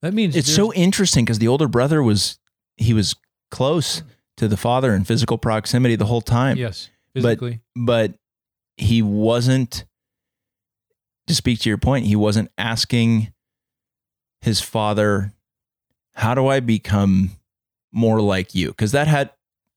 That 0.00 0.14
means 0.14 0.36
It's 0.36 0.54
so 0.54 0.72
interesting 0.72 1.24
because 1.24 1.38
the 1.40 1.48
older 1.48 1.66
brother 1.68 2.02
was 2.02 2.38
he 2.76 2.94
was 2.94 3.16
close 3.50 4.02
to 4.36 4.48
the 4.48 4.56
father 4.56 4.94
in 4.94 5.04
physical 5.04 5.38
proximity 5.38 5.96
the 5.96 6.06
whole 6.06 6.20
time, 6.20 6.56
yes, 6.56 6.90
but- 7.12 7.22
physically. 7.22 7.60
but 7.74 8.14
he 8.76 9.02
wasn't. 9.02 9.84
To 11.26 11.34
speak 11.34 11.60
to 11.60 11.68
your 11.68 11.78
point, 11.78 12.06
he 12.06 12.16
wasn't 12.16 12.50
asking 12.58 13.32
his 14.42 14.60
father, 14.60 15.32
"How 16.14 16.34
do 16.34 16.46
I 16.48 16.60
become 16.60 17.32
more 17.92 18.20
like 18.20 18.54
you?" 18.54 18.68
Because 18.68 18.92
that 18.92 19.08
had 19.08 19.30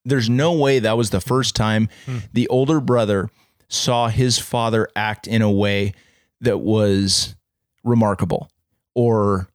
there's 0.03 0.29
no 0.29 0.53
way 0.53 0.79
that 0.79 0.97
was 0.97 1.09
the 1.09 1.19
first 1.21 1.55
time 1.55 1.89
Hmm. 2.05 2.17
the 2.33 2.47
older 2.47 2.79
brother 2.79 3.29
saw 3.69 4.07
his 4.07 4.37
father 4.39 4.87
act 4.95 5.27
in 5.27 5.41
a 5.41 5.51
way 5.51 5.93
that 6.39 6.59
was 6.59 7.35
remarkable 7.83 8.49
or 8.95 9.49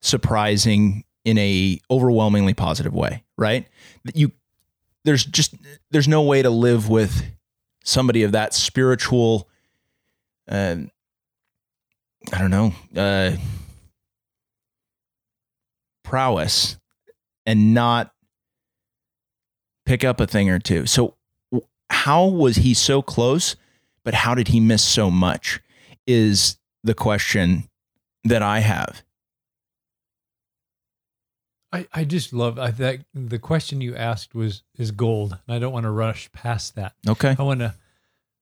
surprising 0.00 1.04
in 1.24 1.36
a 1.38 1.80
overwhelmingly 1.90 2.54
positive 2.54 2.94
way, 2.94 3.24
right? 3.36 3.66
That 4.04 4.16
You 4.16 4.32
there's 5.04 5.24
just 5.24 5.54
there's 5.90 6.08
no 6.08 6.22
way 6.22 6.42
to 6.42 6.50
live 6.50 6.88
with 6.88 7.24
somebody 7.84 8.22
of 8.22 8.32
that 8.32 8.54
spiritual 8.54 9.48
uh, 10.48 10.76
I 12.32 12.38
don't 12.38 12.50
know, 12.50 12.72
uh, 12.96 13.36
prowess 16.04 16.76
and 17.46 17.72
not 17.74 18.12
pick 19.86 20.04
up 20.04 20.20
a 20.20 20.26
thing 20.26 20.50
or 20.50 20.58
two. 20.58 20.86
So 20.86 21.14
how 21.90 22.26
was 22.26 22.56
he 22.56 22.74
so 22.74 23.00
close, 23.02 23.56
but 24.04 24.14
how 24.14 24.34
did 24.34 24.48
he 24.48 24.60
miss 24.60 24.84
so 24.84 25.10
much 25.10 25.60
is 26.06 26.58
the 26.84 26.94
question 26.94 27.68
that 28.24 28.42
I 28.42 28.60
have. 28.60 29.02
I, 31.70 31.86
I 31.92 32.04
just 32.04 32.32
love 32.32 32.58
I 32.58 32.70
that 32.70 33.00
the 33.12 33.38
question 33.38 33.80
you 33.80 33.94
asked 33.94 34.34
was 34.34 34.62
is 34.76 34.90
gold. 34.90 35.38
And 35.46 35.54
I 35.54 35.58
don't 35.58 35.72
want 35.72 35.84
to 35.84 35.90
rush 35.90 36.32
past 36.32 36.76
that. 36.76 36.94
Okay. 37.06 37.36
I 37.38 37.42
want 37.42 37.60
to 37.60 37.74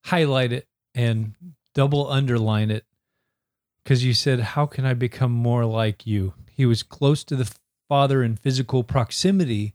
highlight 0.04 0.52
it 0.52 0.68
and 0.94 1.34
double 1.74 2.08
underline 2.08 2.70
it 2.70 2.84
because 3.86 4.04
you 4.04 4.14
said, 4.14 4.40
How 4.40 4.66
can 4.66 4.84
I 4.84 4.94
become 4.94 5.30
more 5.30 5.64
like 5.64 6.08
you? 6.08 6.34
He 6.50 6.66
was 6.66 6.82
close 6.82 7.22
to 7.22 7.36
the 7.36 7.48
Father 7.88 8.20
in 8.20 8.34
physical 8.34 8.82
proximity, 8.82 9.74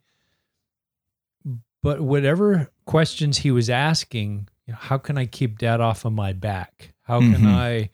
but 1.81 2.01
whatever 2.01 2.69
questions 2.85 3.37
he 3.37 3.51
was 3.51 3.69
asking, 3.69 4.49
you 4.67 4.73
know, 4.73 4.79
how 4.81 4.97
can 4.97 5.17
I 5.17 5.27
keep 5.27 5.57
dad 5.57 5.79
off 5.79 6.03
of 6.03 6.11
my 6.11 6.33
back? 6.33 6.93
How 7.03 7.19
can 7.21 7.35
Mhm. 7.35 7.53
I 7.55 7.89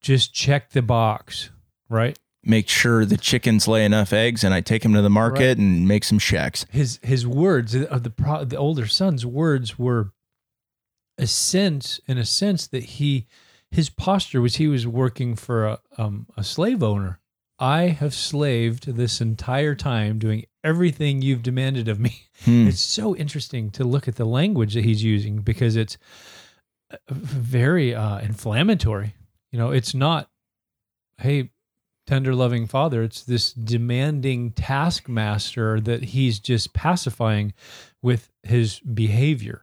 just 0.00 0.32
check 0.32 0.70
the 0.70 0.80
box? 0.82 1.50
Right? 1.88 2.16
Make 2.44 2.68
sure 2.68 3.04
the 3.04 3.16
chickens 3.16 3.66
lay 3.66 3.84
enough 3.84 4.12
eggs 4.12 4.44
and 4.44 4.54
I 4.54 4.60
take 4.60 4.84
them 4.84 4.94
to 4.94 5.02
the 5.02 5.10
market 5.10 5.58
and 5.58 5.88
make 5.88 6.04
some 6.04 6.20
checks. 6.20 6.66
his 6.70 7.00
his 7.02 7.26
words 7.26 7.74
of 7.74 8.04
the 8.04 8.10
pro, 8.10 8.44
the 8.44 8.56
older 8.56 8.86
son's 8.86 9.26
words 9.26 9.76
were 9.76 10.12
a 11.18 11.26
sense 11.26 11.98
in 12.06 12.16
a 12.16 12.24
sense 12.24 12.68
that 12.68 12.84
he 12.84 13.26
his 13.70 13.90
posture 13.90 14.40
was 14.40 14.56
he 14.56 14.66
was 14.66 14.86
working 14.86 15.36
for 15.36 15.66
a 15.66 15.80
um, 15.96 16.26
a 16.36 16.44
slave 16.44 16.82
owner. 16.82 17.20
I 17.58 17.88
have 17.88 18.14
slaved 18.14 18.94
this 18.94 19.20
entire 19.20 19.74
time 19.74 20.18
doing 20.18 20.44
everything 20.62 21.22
you've 21.22 21.42
demanded 21.42 21.88
of 21.88 22.00
me. 22.00 22.24
Hmm. 22.44 22.68
It's 22.68 22.78
so 22.78 23.16
interesting 23.16 23.68
to 23.72 23.82
look 23.82 24.06
at 24.06 24.14
the 24.14 24.24
language 24.24 24.74
that 24.74 24.84
he's 24.84 25.02
using 25.02 25.38
because 25.38 25.74
it's 25.74 25.98
uh, 26.88 26.96
very 27.10 27.92
uh, 27.92 28.20
inflammatory. 28.20 29.16
You 29.50 29.58
know, 29.58 29.72
it's 29.72 29.92
not, 29.92 30.30
hey, 31.16 31.50
tender 32.06 32.36
loving 32.36 32.68
father. 32.68 33.02
It's 33.02 33.24
this 33.24 33.52
demanding 33.52 34.52
taskmaster 34.52 35.80
that 35.80 36.04
he's 36.04 36.38
just 36.38 36.74
pacifying 36.74 37.54
with 38.02 38.30
his 38.44 38.78
behavior. 38.78 39.62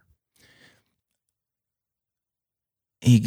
He 2.99 3.25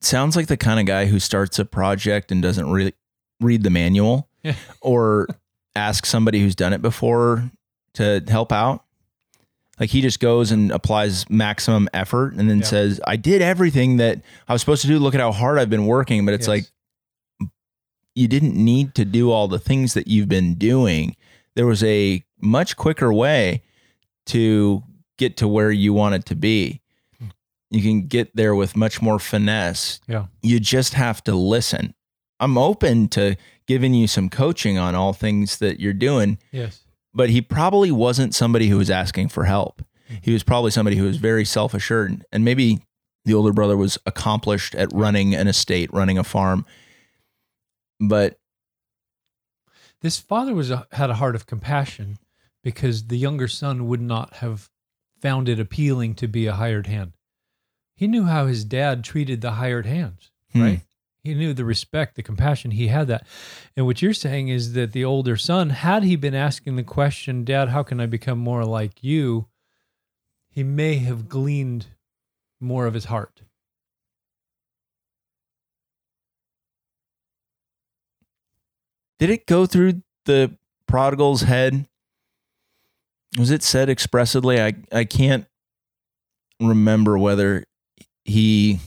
sounds 0.00 0.36
like 0.36 0.46
the 0.46 0.56
kind 0.56 0.80
of 0.80 0.86
guy 0.86 1.06
who 1.06 1.18
starts 1.18 1.58
a 1.58 1.64
project 1.64 2.30
and 2.32 2.40
doesn't 2.42 2.70
really 2.70 2.94
read 3.40 3.62
the 3.62 3.70
manual 3.70 4.28
Yeah. 4.42 4.54
or 4.80 5.28
ask 5.76 6.06
somebody 6.06 6.40
who's 6.40 6.54
done 6.54 6.72
it 6.72 6.82
before 6.82 7.50
to 7.94 8.22
help 8.28 8.52
out. 8.52 8.84
Like 9.78 9.90
he 9.90 10.02
just 10.02 10.20
goes 10.20 10.50
and 10.52 10.70
applies 10.72 11.28
maximum 11.30 11.88
effort 11.94 12.34
and 12.34 12.50
then 12.50 12.58
Yeah. 12.58 12.64
says, 12.66 13.00
I 13.06 13.16
did 13.16 13.40
everything 13.42 13.96
that 13.96 14.20
I 14.48 14.52
was 14.52 14.60
supposed 14.62 14.82
to 14.82 14.88
do. 14.88 14.98
Look 14.98 15.14
at 15.14 15.20
how 15.20 15.32
hard 15.32 15.58
I've 15.58 15.70
been 15.70 15.86
working. 15.86 16.24
But 16.26 16.34
it's 16.34 16.46
Yes. 16.46 16.48
like, 17.40 17.50
you 18.14 18.28
didn't 18.28 18.54
need 18.54 18.94
to 18.96 19.04
do 19.04 19.30
all 19.30 19.48
the 19.48 19.58
things 19.58 19.94
that 19.94 20.06
you've 20.08 20.28
been 20.28 20.54
doing. 20.54 21.16
There 21.54 21.66
was 21.66 21.82
a 21.82 22.22
much 22.40 22.76
quicker 22.76 23.12
way 23.12 23.62
to 24.26 24.82
get 25.16 25.36
to 25.38 25.48
where 25.48 25.70
you 25.70 25.92
want 25.92 26.14
it 26.14 26.26
to 26.26 26.34
be. 26.34 26.80
You 27.70 27.82
can 27.82 28.06
get 28.06 28.34
there 28.34 28.54
with 28.54 28.76
much 28.76 29.00
more 29.00 29.18
finesse. 29.18 30.00
Yeah. 30.08 30.26
You 30.42 30.58
just 30.60 30.94
have 30.94 31.22
to 31.24 31.34
listen. 31.34 31.94
I'm 32.40 32.58
open 32.58 33.08
to 33.10 33.36
giving 33.66 33.94
you 33.94 34.06
some 34.08 34.28
coaching 34.28 34.76
on 34.78 34.94
all 34.94 35.12
things 35.12 35.58
that 35.58 35.78
you're 35.78 35.92
doing, 35.92 36.38
Yes. 36.50 36.82
but 37.14 37.30
he 37.30 37.40
probably 37.40 37.92
wasn't 37.92 38.34
somebody 38.34 38.68
who 38.68 38.78
was 38.78 38.90
asking 38.90 39.28
for 39.28 39.44
help. 39.44 39.82
Hmm. 40.08 40.14
He 40.22 40.32
was 40.32 40.42
probably 40.42 40.70
somebody 40.72 40.96
who 40.96 41.04
was 41.04 41.18
very 41.18 41.44
self 41.44 41.72
assured. 41.74 42.24
And 42.32 42.44
maybe 42.44 42.80
the 43.24 43.34
older 43.34 43.52
brother 43.52 43.76
was 43.76 43.98
accomplished 44.06 44.74
at 44.74 44.88
running 44.92 45.34
an 45.34 45.46
estate, 45.46 45.92
running 45.92 46.18
a 46.18 46.24
farm. 46.24 46.64
But 48.00 48.38
This 50.00 50.18
father 50.18 50.54
was 50.54 50.70
a, 50.70 50.86
had 50.92 51.10
a 51.10 51.14
heart 51.16 51.36
of 51.36 51.46
compassion 51.46 52.18
because 52.64 53.06
the 53.08 53.18
younger 53.18 53.46
son 53.48 53.86
would 53.88 54.00
not 54.00 54.34
have 54.36 54.70
found 55.20 55.48
it 55.48 55.60
appealing 55.60 56.14
to 56.16 56.26
be 56.26 56.46
a 56.46 56.54
hired 56.54 56.86
hand. 56.86 57.12
He 58.00 58.06
knew 58.06 58.24
how 58.24 58.46
his 58.46 58.64
dad 58.64 59.04
treated 59.04 59.42
the 59.42 59.50
hired 59.50 59.84
hands, 59.84 60.30
Hmm. 60.54 60.62
right? 60.62 60.80
He 61.22 61.34
knew 61.34 61.52
the 61.52 61.66
respect, 61.66 62.16
the 62.16 62.22
compassion. 62.22 62.70
He 62.70 62.86
had 62.86 63.08
that. 63.08 63.26
And 63.76 63.84
what 63.84 64.00
you're 64.00 64.14
saying 64.14 64.48
is 64.48 64.72
that 64.72 64.92
the 64.92 65.04
older 65.04 65.36
son, 65.36 65.68
had 65.68 66.02
he 66.02 66.16
been 66.16 66.34
asking 66.34 66.76
the 66.76 66.82
question, 66.82 67.44
Dad, 67.44 67.68
how 67.68 67.82
can 67.82 68.00
I 68.00 68.06
become 68.06 68.38
more 68.38 68.64
like 68.64 69.04
you? 69.04 69.48
He 70.48 70.62
may 70.62 70.94
have 70.94 71.28
gleaned 71.28 71.88
more 72.58 72.86
of 72.86 72.94
his 72.94 73.04
heart. 73.04 73.42
did 79.18 79.28
it 79.28 79.44
go 79.46 79.66
through 79.66 80.00
the 80.24 80.56
prodigal's 80.88 81.42
head? 81.42 81.86
Was 83.38 83.50
it 83.50 83.62
said 83.62 83.90
expressly? 83.90 84.58
I, 84.58 84.72
I 84.90 85.04
can't 85.04 85.44
remember 86.58 87.18
whether 87.18 87.64
he 88.24 88.78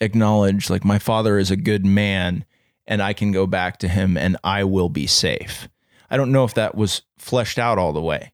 acknowledged, 0.00 0.70
like, 0.70 0.84
my 0.84 0.98
father 0.98 1.38
is 1.38 1.50
a 1.50 1.56
good 1.56 1.84
man 1.84 2.44
and 2.86 3.02
I 3.02 3.12
can 3.12 3.32
go 3.32 3.46
back 3.46 3.78
to 3.78 3.88
him 3.88 4.16
and 4.16 4.36
I 4.44 4.64
will 4.64 4.88
be 4.88 5.06
safe. 5.06 5.68
I 6.08 6.16
don't 6.16 6.32
know 6.32 6.44
if 6.44 6.54
that 6.54 6.74
was 6.74 7.02
fleshed 7.18 7.58
out 7.58 7.78
all 7.78 7.92
the 7.92 8.00
way. 8.00 8.32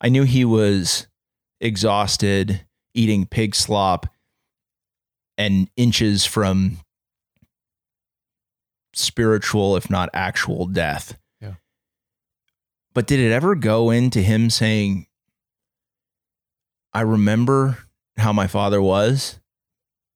I 0.00 0.08
knew 0.08 0.24
he 0.24 0.44
was 0.44 1.06
exhausted, 1.60 2.66
eating 2.94 3.26
pig 3.26 3.54
slop, 3.54 4.06
and 5.38 5.70
inches 5.76 6.26
from 6.26 6.78
spiritual, 8.92 9.76
if 9.76 9.88
not 9.88 10.10
actual 10.12 10.66
death. 10.66 11.16
Yeah. 11.40 11.54
But 12.92 13.06
did 13.06 13.20
it 13.20 13.32
ever 13.32 13.54
go 13.54 13.90
into 13.90 14.20
him 14.20 14.50
saying, 14.50 15.06
I 16.92 17.02
remember 17.02 17.78
how 18.16 18.32
my 18.32 18.46
father 18.46 18.80
was 18.80 19.38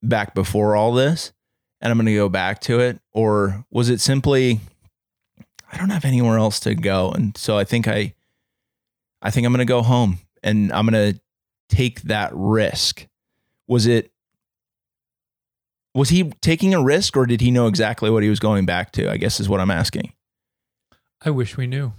back 0.02 0.34
before 0.34 0.76
all 0.76 0.92
this, 0.92 1.32
and 1.80 1.90
I'm 1.90 1.98
going 1.98 2.06
to 2.06 2.14
go 2.14 2.28
back 2.28 2.60
to 2.62 2.80
it? 2.80 3.00
Or 3.12 3.64
was 3.70 3.88
it 3.88 4.00
simply, 4.00 4.60
I 5.72 5.76
don't 5.76 5.90
have 5.90 6.04
anywhere 6.04 6.38
else 6.38 6.60
to 6.60 6.74
go. 6.74 7.10
And 7.10 7.36
so 7.36 7.58
I 7.58 7.64
think 7.64 7.88
I, 7.88 8.14
I 9.22 9.30
think 9.30 9.46
I'm 9.46 9.52
going 9.52 9.66
to 9.66 9.70
go 9.70 9.82
home 9.82 10.18
and 10.42 10.72
I'm 10.72 10.86
going 10.86 11.14
to 11.14 11.20
take 11.68 12.02
that 12.02 12.30
risk. 12.34 13.06
Was 13.66 13.86
it, 13.86 14.12
was 15.94 16.10
he 16.10 16.30
taking 16.42 16.74
a 16.74 16.82
risk 16.82 17.16
or 17.16 17.26
did 17.26 17.40
he 17.40 17.50
know 17.50 17.66
exactly 17.66 18.10
what 18.10 18.22
he 18.22 18.28
was 18.28 18.38
going 18.38 18.66
back 18.66 18.92
to? 18.92 19.10
I 19.10 19.16
guess 19.16 19.40
is 19.40 19.48
what 19.48 19.60
I'm 19.60 19.70
asking. 19.70 20.12
I 21.22 21.30
wish 21.30 21.56
we 21.56 21.66
knew. 21.66 21.92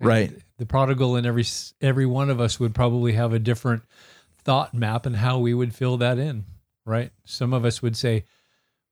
Right. 0.00 0.32
The 0.58 0.66
prodigal 0.66 1.14
and 1.16 1.26
every 1.26 1.44
every 1.80 2.06
one 2.06 2.30
of 2.30 2.40
us 2.40 2.58
would 2.58 2.74
probably 2.74 3.12
have 3.12 3.32
a 3.32 3.38
different 3.38 3.82
thought 4.44 4.74
map 4.74 5.06
and 5.06 5.16
how 5.16 5.38
we 5.38 5.54
would 5.54 5.74
fill 5.74 5.96
that 5.98 6.18
in, 6.18 6.44
right? 6.84 7.10
Some 7.24 7.52
of 7.52 7.64
us 7.64 7.82
would 7.82 7.96
say, 7.96 8.24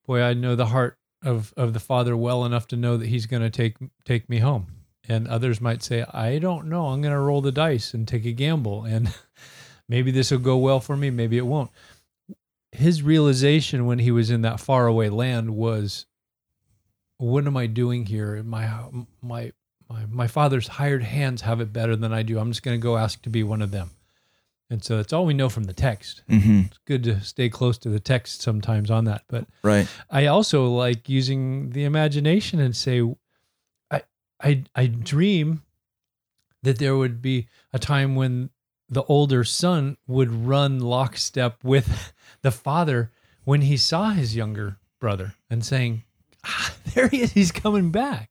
"Boy, 0.07 0.23
I 0.23 0.35
know 0.35 0.55
the 0.57 0.67
heart 0.67 0.99
of 1.23 1.53
of 1.57 1.73
the 1.73 1.81
father 1.81 2.17
well 2.17 2.45
enough 2.45 2.67
to 2.69 2.77
know 2.77 2.97
that 2.97 3.09
he's 3.09 3.27
going 3.27 3.43
to 3.43 3.51
take 3.51 3.77
take 4.05 4.29
me 4.29 4.39
home." 4.39 4.69
And 5.09 5.27
others 5.27 5.61
might 5.61 5.83
say, 5.83 6.05
"I 6.13 6.39
don't 6.39 6.69
know. 6.69 6.89
I'm 6.89 7.03
going 7.03 7.15
to 7.15 7.21
roll 7.21 7.41
the 7.41 7.53
dice 7.53 7.95
and 7.95 8.07
take 8.07 8.25
a 8.27 8.33
gamble 8.33 8.85
and 8.85 9.15
maybe 9.89 10.11
this 10.11 10.31
will 10.31 10.39
go 10.39 10.57
well 10.59 10.81
for 10.81 10.97
me, 10.97 11.11
maybe 11.11 11.39
it 11.39 11.47
won't." 11.47 11.71
His 12.73 13.03
realization 13.03 13.87
when 13.87 13.99
he 13.99 14.11
was 14.11 14.31
in 14.31 14.43
that 14.43 14.61
faraway 14.61 15.09
land 15.09 15.57
was 15.57 16.05
what 17.19 17.47
am 17.47 17.57
I 17.57 17.67
doing 17.67 18.07
here? 18.07 18.43
My 18.43 18.71
my 19.21 19.53
my 19.89 20.07
my 20.07 20.27
father's 20.27 20.69
hired 20.69 21.03
hands 21.03 21.43
have 21.43 21.61
it 21.61 21.73
better 21.73 21.97
than 21.97 22.13
I 22.13 22.23
do. 22.23 22.39
I'm 22.39 22.51
just 22.51 22.63
going 22.63 22.79
to 22.79 22.83
go 22.83 22.97
ask 22.97 23.21
to 23.23 23.31
be 23.31 23.43
one 23.43 23.63
of 23.63 23.71
them. 23.71 23.91
And 24.71 24.85
so 24.85 24.99
that's 24.99 25.13
all 25.13 25.25
we 25.25 25.35
know 25.35 25.49
from 25.49 25.65
the 25.65 25.73
text. 25.73 26.23
Mm-hmm. 26.29 26.63
It's 26.67 26.79
good 26.85 27.03
to 27.05 27.21
stay 27.23 27.49
close 27.49 27.79
to 27.79 27.89
the 27.89 28.01
text 28.01 28.43
sometimes 28.43 28.91
on 28.91 29.05
that. 29.07 29.23
But 29.29 29.47
Right. 29.63 29.89
I 30.11 30.27
also 30.27 30.67
like 30.69 31.09
using 31.09 31.71
the 31.71 31.85
imagination 31.85 32.61
and 32.61 32.77
say, 32.77 33.03
I 33.91 34.03
I 34.41 34.65
I 34.75 34.87
dream 34.87 35.63
that 36.63 36.79
there 36.79 36.97
would 36.97 37.23
be 37.23 37.47
a 37.73 37.79
time 37.79 38.15
when 38.15 38.51
the 38.91 39.05
older 39.05 39.45
son 39.45 39.97
would 40.07 40.31
run 40.31 40.81
lockstep 40.81 41.63
with 41.63 42.13
the 42.43 42.51
father 42.51 43.11
when 43.45 43.63
he 43.63 43.77
saw 43.77 44.11
his 44.11 44.37
younger 44.37 44.79
brother 45.01 45.35
and 45.49 45.65
saying, 45.65 46.05
ah, 46.45 46.75
"There 46.95 47.09
he 47.09 47.23
is, 47.23 47.33
he's 47.33 47.53
coming 47.53 47.91
back," 47.91 48.31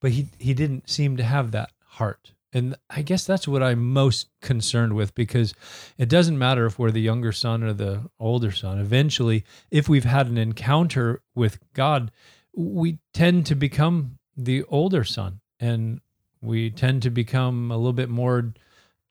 but 0.00 0.12
he 0.12 0.28
he 0.38 0.54
didn't 0.54 0.88
seem 0.88 1.18
to 1.18 1.22
have 1.22 1.50
that 1.50 1.70
heart. 1.84 2.32
And 2.56 2.74
I 2.88 3.02
guess 3.02 3.26
that's 3.26 3.46
what 3.46 3.62
I'm 3.62 3.92
most 3.92 4.28
concerned 4.40 4.94
with 4.94 5.14
because 5.14 5.52
it 5.98 6.08
doesn't 6.08 6.38
matter 6.38 6.64
if 6.64 6.78
we're 6.78 6.90
the 6.90 7.02
younger 7.02 7.30
son 7.30 7.62
or 7.62 7.74
the 7.74 8.08
older 8.18 8.50
son. 8.50 8.78
Eventually, 8.78 9.44
if 9.70 9.90
we've 9.90 10.06
had 10.06 10.28
an 10.28 10.38
encounter 10.38 11.20
with 11.34 11.58
God, 11.74 12.10
we 12.54 12.96
tend 13.12 13.44
to 13.44 13.54
become 13.54 14.18
the 14.38 14.64
older 14.70 15.04
son 15.04 15.40
and 15.60 16.00
we 16.40 16.70
tend 16.70 17.02
to 17.02 17.10
become 17.10 17.70
a 17.70 17.76
little 17.76 17.92
bit 17.92 18.08
more 18.08 18.54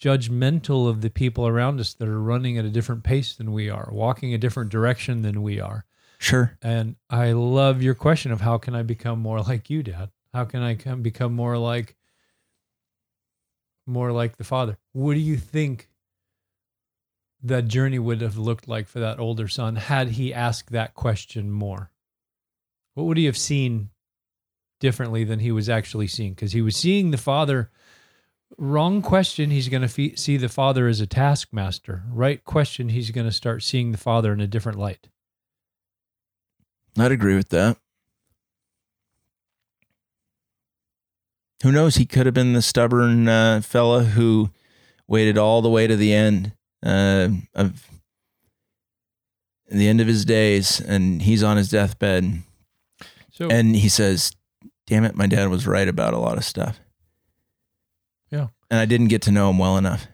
judgmental 0.02 0.90
of 0.90 1.02
the 1.02 1.12
people 1.12 1.46
around 1.46 1.80
us 1.80 1.94
that 1.94 2.08
are 2.08 2.20
running 2.20 2.58
at 2.58 2.66
a 2.66 2.72
different 2.72 3.04
pace 3.04 3.36
than 3.36 3.52
we 3.52 3.70
are, 3.70 3.90
walking 3.92 4.34
a 4.34 4.40
different 4.40 4.72
direction 4.72 5.22
than 5.22 5.44
we 5.44 5.60
are. 5.60 5.86
Sure. 6.18 6.58
And 6.64 6.96
I 7.12 7.34
love 7.34 7.84
your 7.84 7.94
question 7.94 8.32
of 8.32 8.42
how 8.42 8.58
can 8.58 8.74
I 8.74 8.82
become 8.82 9.20
more 9.20 9.42
like 9.42 9.70
you, 9.70 9.84
Dad? 9.84 10.10
How 10.34 10.46
can 10.46 10.64
I 10.64 10.74
become 10.96 11.34
more 11.34 11.60
like 11.60 11.96
more 13.86 14.12
like 14.12 14.38
the 14.38 14.44
father? 14.44 14.78
What 14.94 15.14
do 15.14 15.20
you 15.20 15.38
think 15.38 15.90
that 17.44 17.68
journey 17.68 18.00
would 18.00 18.22
have 18.22 18.38
looked 18.38 18.68
like 18.68 18.88
for 18.88 19.00
that 19.00 19.20
older 19.20 19.48
son 19.48 19.76
had 19.76 20.10
he 20.10 20.34
asked 20.34 20.72
that 20.72 20.94
question 20.94 21.52
more? 21.52 21.92
What 22.96 23.06
would 23.06 23.18
he 23.18 23.26
have 23.26 23.38
seen 23.38 23.90
differently 24.80 25.24
than 25.24 25.40
he 25.40 25.52
was 25.52 25.70
actually 25.70 26.08
seeing? 26.08 26.34
Because 26.34 26.54
he 26.54 26.62
was 26.62 26.76
seeing 26.76 27.12
the 27.12 27.18
father. 27.18 27.70
Wrong 28.58 29.02
question. 29.02 29.52
He's 29.52 29.70
going 29.70 29.88
to 29.88 30.18
see 30.18 30.38
the 30.38 30.50
father 30.50 30.88
as 30.88 31.02
a 31.02 31.08
taskmaster. 31.08 32.04
Right 32.10 32.44
question. 32.44 32.90
He's 32.90 33.12
going 33.12 33.28
to 33.28 33.34
start 33.34 33.64
seeing 33.64 33.92
the 33.92 33.98
father 33.98 34.32
in 34.32 34.40
a 34.40 34.48
different 34.48 34.80
light. 34.80 35.10
I'd 36.98 37.12
agree 37.12 37.36
with 37.36 37.50
that. 37.50 37.78
Who 41.64 41.72
knows? 41.72 41.96
He 41.96 42.06
could 42.06 42.26
have 42.26 42.36
been 42.36 42.54
the 42.54 42.62
stubborn 42.62 43.28
uh, 43.28 43.62
fella 43.62 44.04
who 44.04 44.50
waited 45.08 45.38
all 45.38 45.62
the 45.62 45.70
way 45.70 45.88
to 45.88 45.96
the 45.96 46.14
end 46.14 46.54
uh, 46.86 47.30
of 47.54 47.90
the 49.70 49.88
end 49.88 50.02
of 50.02 50.08
his 50.08 50.26
days, 50.26 50.80
and 50.80 51.22
he's 51.22 51.44
on 51.44 51.58
his 51.58 51.70
deathbed, 51.70 52.44
So 53.32 53.48
and 53.50 53.76
he 53.76 53.90
says, 53.90 54.32
"Damn 54.86 55.06
it, 55.06 55.16
my 55.16 55.28
dad 55.28 55.50
was 55.50 55.66
right 55.66 55.88
about 55.88 56.14
a 56.14 56.20
lot 56.20 56.38
of 56.38 56.44
stuff." 56.46 56.80
Yeah. 58.32 58.48
and 58.70 58.80
I 58.80 58.86
didn't 58.86 59.08
get 59.08 59.22
to 59.24 59.32
know 59.32 59.50
him 59.50 59.58
well 59.58 59.78
enough. 59.78 60.08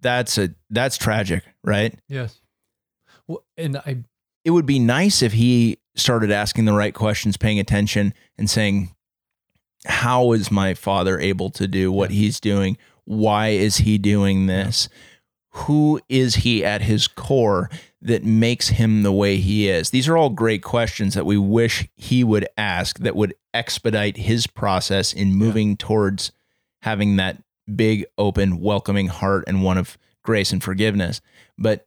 That's 0.00 0.38
a 0.38 0.50
that's 0.70 0.96
tragic, 0.98 1.42
right? 1.64 1.98
Yes. 2.08 2.40
Well, 3.26 3.44
and 3.56 3.76
I 3.78 4.04
it 4.44 4.50
would 4.50 4.66
be 4.66 4.78
nice 4.78 5.22
if 5.22 5.32
he 5.32 5.78
started 5.96 6.30
asking 6.30 6.64
the 6.66 6.72
right 6.72 6.94
questions, 6.94 7.36
paying 7.36 7.58
attention, 7.58 8.14
and 8.36 8.48
saying, 8.48 8.94
How 9.86 10.32
is 10.32 10.50
my 10.50 10.74
father 10.74 11.18
able 11.18 11.50
to 11.50 11.68
do 11.68 11.92
what 11.92 12.10
he's 12.10 12.40
doing? 12.40 12.76
Why 13.04 13.48
is 13.48 13.78
he 13.78 13.98
doing 13.98 14.46
this? 14.46 14.88
Who 15.50 16.00
is 16.08 16.36
he 16.36 16.64
at 16.64 16.82
his 16.82 17.08
core 17.08 17.70
that 18.02 18.24
makes 18.24 18.68
him 18.68 19.02
the 19.02 19.12
way 19.12 19.36
he 19.38 19.68
is? 19.68 19.90
These 19.90 20.08
are 20.08 20.16
all 20.16 20.30
great 20.30 20.62
questions 20.62 21.14
that 21.14 21.26
we 21.26 21.38
wish 21.38 21.88
he 21.96 22.22
would 22.22 22.46
ask 22.56 22.98
that 22.98 23.16
would 23.16 23.34
expedite 23.54 24.16
his 24.18 24.46
process 24.46 25.12
in 25.12 25.34
moving 25.34 25.76
towards 25.76 26.32
having 26.82 27.16
that 27.16 27.42
big, 27.74 28.04
open, 28.16 28.60
welcoming 28.60 29.08
heart 29.08 29.44
and 29.46 29.62
one 29.62 29.78
of 29.78 29.98
grace 30.22 30.52
and 30.52 30.62
forgiveness. 30.62 31.20
But 31.56 31.86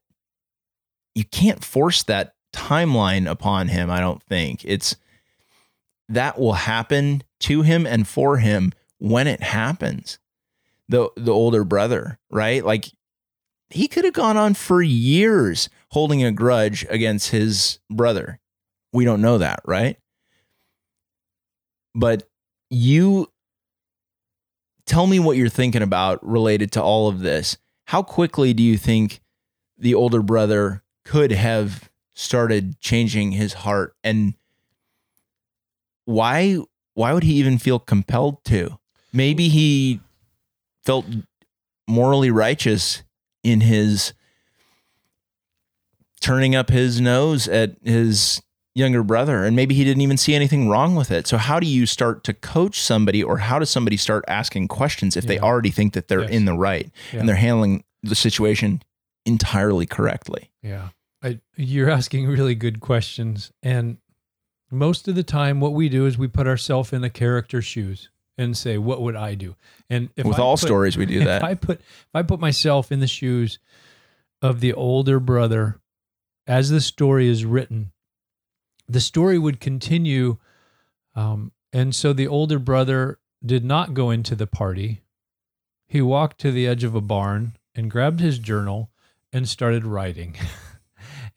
you 1.16 1.24
can't 1.24 1.64
force 1.64 2.04
that 2.04 2.34
timeline 2.54 3.30
upon 3.30 3.70
him, 3.70 3.90
I 3.90 4.00
don't 4.00 4.22
think. 4.24 4.66
It's 4.66 4.96
that 6.12 6.39
will 6.39 6.54
happen 6.54 7.24
to 7.39 7.62
him 7.62 7.86
and 7.86 8.08
for 8.08 8.38
him 8.38 8.74
when 8.97 9.28
it 9.28 9.41
happens. 9.41 10.19
The 10.89 11.10
the 11.15 11.32
older 11.34 11.63
brother, 11.63 12.19
right? 12.30 12.63
Like 12.63 12.86
he 13.69 13.88
could 13.88 14.04
have 14.04 14.13
gone 14.13 14.38
on 14.38 14.54
for 14.54 14.82
years 14.82 15.69
holding 15.89 16.24
a 16.24 16.32
grudge 16.32 16.86
against 16.89 17.32
his 17.32 17.80
brother. 17.89 18.39
We 18.91 19.06
don't 19.06 19.21
know 19.21 19.38
that, 19.38 19.62
right? 19.65 19.97
But 21.95 22.30
you 22.69 23.30
tell 24.86 25.08
me 25.08 25.19
what 25.19 25.38
you're 25.38 25.50
thinking 25.50 25.82
about 25.82 26.26
related 26.26 26.74
to 26.74 26.84
all 26.84 27.08
of 27.08 27.19
this. 27.19 27.58
How 27.86 28.04
quickly 28.04 28.54
do 28.54 28.63
you 28.63 28.78
think 28.78 29.21
the 29.78 29.95
older 29.95 30.21
brother 30.21 30.84
could 31.06 31.32
have 31.32 31.89
started 32.13 32.80
changing 32.80 33.32
his 33.32 33.54
heart 33.54 33.95
and 34.04 34.34
why 36.12 36.58
why 36.93 37.13
would 37.13 37.24
he 37.24 37.34
even 37.36 37.58
feel 37.58 37.80
compelled 37.80 38.43
to? 38.45 38.78
Maybe 39.13 39.47
he 39.50 40.00
felt 40.84 41.06
morally 41.88 42.30
righteous 42.32 43.04
in 43.43 43.62
his 43.62 44.13
turning 46.19 46.56
up 46.56 46.69
his 46.69 47.02
nose 47.02 47.47
at 47.47 47.76
his 47.84 48.41
younger 48.76 49.04
brother 49.04 49.43
and 49.43 49.56
maybe 49.56 49.76
he 49.76 49.84
didn't 49.84 50.02
even 50.02 50.15
see 50.17 50.34
anything 50.36 50.69
wrong 50.69 50.95
with 50.95 51.12
it. 51.12 51.28
So 51.28 51.38
how 51.38 51.60
do 51.60 51.67
you 51.67 51.86
start 51.86 52.24
to 52.26 52.34
coach 52.34 52.80
somebody 52.80 53.21
or 53.24 53.38
how 53.39 53.60
does 53.60 53.69
somebody 53.69 53.97
start 53.97 54.24
asking 54.28 54.67
questions 54.69 55.17
if 55.17 55.26
they 55.26 55.39
already 55.39 55.71
think 55.71 55.93
that 55.93 56.08
they're 56.08 56.21
Yes. 56.21 56.30
in 56.32 56.45
the 56.45 56.54
right 56.54 56.89
Yeah. 57.12 57.19
and 57.19 57.28
they're 57.30 57.36
handling 57.36 57.84
the 58.04 58.15
situation 58.15 58.82
entirely 59.26 59.86
correctly? 59.86 60.52
Yeah. 60.63 60.89
I, 61.24 61.39
you're 61.58 61.89
asking 61.89 62.28
really 62.28 62.56
good 62.56 62.80
questions. 62.80 63.52
And 63.62 63.97
most 64.72 65.08
of 65.08 65.16
the 65.16 65.24
time, 65.24 65.60
what 65.60 65.74
we 65.74 65.90
do 65.90 66.06
is 66.06 66.18
we 66.18 66.28
put 66.28 66.48
ourselves 66.48 66.94
in 66.94 67.02
the 67.02 67.10
character's 67.10 67.66
shoes 67.66 68.10
and 68.38 68.56
say, 68.58 68.78
what 68.78 69.02
would 69.02 69.16
I 69.16 69.36
do? 69.36 69.56
And 69.90 70.10
if 70.16 70.26
With 70.26 70.40
I 70.40 70.42
all 70.42 70.54
put- 70.58 70.62
stories 70.68 70.98
we 70.98 71.06
do 71.06 71.20
if 71.22 71.26
that. 71.26 71.44
I 71.44 71.54
put 71.56 71.80
if 71.80 72.10
I 72.14 72.24
put 72.24 72.40
myself 72.40 72.92
in 72.92 73.00
the 73.00 73.08
shoes 73.08 73.60
of 74.42 74.60
the 74.62 74.74
older 74.74 75.20
brother 75.20 75.80
as 76.48 76.70
the 76.70 76.82
story 76.82 77.28
is 77.28 77.46
written, 77.46 77.92
the 78.88 79.02
story 79.02 79.38
would 79.38 79.60
continue. 79.60 80.38
Um, 81.16 81.52
and 81.74 81.94
so 81.94 82.14
the 82.14 82.28
older 82.28 82.58
brother 82.60 83.20
did 83.46 83.64
not 83.66 83.94
go 83.94 84.10
into 84.10 84.36
the 84.36 84.48
party. 84.48 85.02
He 85.88 86.02
walked 86.02 86.40
to 86.42 86.52
the 86.52 86.68
edge 86.68 86.84
of 86.84 86.96
a 86.96 87.02
barn 87.02 87.58
and 87.76 87.92
grabbed 87.92 88.20
his 88.22 88.40
journal 88.40 88.90
and 89.34 89.48
started 89.48 89.86
writing. 89.86 90.36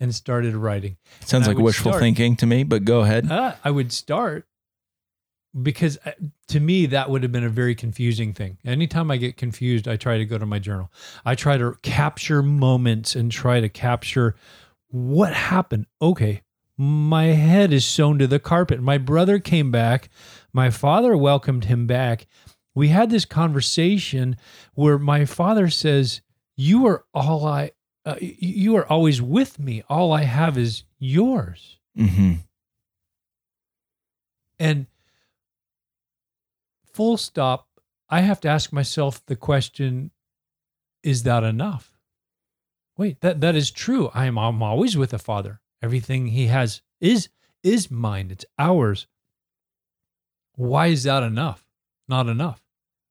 and 0.05 0.15
started 0.15 0.55
writing. 0.55 0.97
Sounds 1.21 1.49
like 1.49 1.57
wishful 1.59 1.93
start- 1.93 2.03
thinking 2.03 2.37
to 2.37 2.47
me, 2.47 2.63
but 2.63 2.85
go 2.85 3.01
ahead. 3.01 3.31
Uh, 3.31 3.55
I 3.65 3.71
would 3.73 3.91
start 3.93 4.47
because 5.61 5.99
uh, 6.05 6.13
to 6.49 6.61
me 6.61 6.87
that 6.87 7.11
would 7.11 7.23
have 7.23 7.33
been 7.33 7.45
a 7.45 7.49
very 7.49 7.75
confusing 7.75 8.33
thing. 8.33 8.59
Anytime 8.65 9.11
I 9.11 9.17
get 9.17 9.37
confused, 9.37 9.89
I 9.89 9.97
try 9.97 10.19
to 10.19 10.25
go 10.25 10.39
to 10.39 10.47
my 10.47 10.59
journal. 10.59 10.93
I 11.25 11.35
try 11.35 11.57
to 11.57 11.77
capture 11.83 12.43
moments 12.43 13.17
and 13.17 13.33
try 13.33 13.61
to 13.61 13.69
capture 13.69 14.37
what 14.89 15.33
happened. 15.33 15.87
Okay, 16.03 16.43
my 16.77 17.25
head 17.27 17.73
is 17.73 17.85
sewn 17.85 18.19
to 18.19 18.27
the 18.27 18.39
carpet. 18.39 18.81
My 18.81 18.99
brother 18.99 19.39
came 19.39 19.71
back. 19.71 20.09
My 20.53 20.71
father 20.71 21.17
welcomed 21.17 21.65
him 21.65 21.87
back. 21.87 22.27
We 22.75 22.89
had 22.89 23.11
this 23.11 23.25
conversation 23.25 24.37
where 24.75 24.99
my 24.99 25.25
father 25.25 25.71
says, 25.71 26.21
"You 26.57 26.87
are 26.87 27.05
all 27.15 27.47
I. 27.47 27.71
Uh, 28.05 28.17
you 28.21 28.77
are 28.77 28.87
always 28.87 29.23
with 29.23 29.59
me. 29.59 29.83
All 29.89 30.13
I 30.13 30.23
have 30.23 30.59
is 30.59 30.85
yours." 30.99 31.79
hmm 31.97 32.35
And 34.59 34.87
full 36.93 37.17
stop, 37.17 37.69
I 38.09 38.21
have 38.21 38.41
to 38.43 38.49
ask 38.49 38.73
myself 38.73 39.25
the 39.27 39.37
question 39.37 40.11
is 41.03 41.25
that 41.25 41.45
enough? 41.45 41.93
Wait, 42.97 43.21
that, 43.21 43.41
that 43.41 43.55
is 43.55 43.71
true. 43.71 44.11
I 44.15 44.27
am 44.27 44.39
I'm 44.39 44.63
always 44.63 44.97
with 44.97 45.11
the 45.11 45.19
Father. 45.19 45.61
Everything 45.83 46.29
he 46.29 46.47
has 46.47 46.81
is 47.01 47.29
is 47.63 47.91
mine. 47.91 48.31
It's 48.31 48.45
ours. 48.59 49.07
Why 50.55 50.87
is 50.87 51.03
that 51.03 51.23
enough? 51.23 51.67
Not 52.09 52.29
enough. 52.29 52.63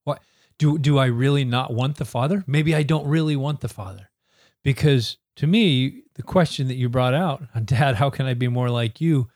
Why 0.04 0.18
do 0.58 0.78
do 0.78 0.98
I 0.98 1.06
really 1.06 1.44
not 1.44 1.72
want 1.72 1.96
the 1.96 2.04
Father? 2.04 2.42
Maybe 2.46 2.74
I 2.74 2.82
don't 2.82 3.06
really 3.06 3.36
want 3.36 3.60
the 3.60 3.68
Father. 3.68 4.10
Because 4.64 5.18
to 5.36 5.46
me, 5.46 6.02
the 6.14 6.22
question 6.22 6.66
that 6.68 6.74
you 6.74 6.88
brought 6.88 7.14
out, 7.14 7.42
Dad, 7.64 7.96
how 7.96 8.10
can 8.10 8.26
I 8.26 8.34
be 8.34 8.48
more 8.48 8.70
like 8.70 9.00
you? 9.00 9.28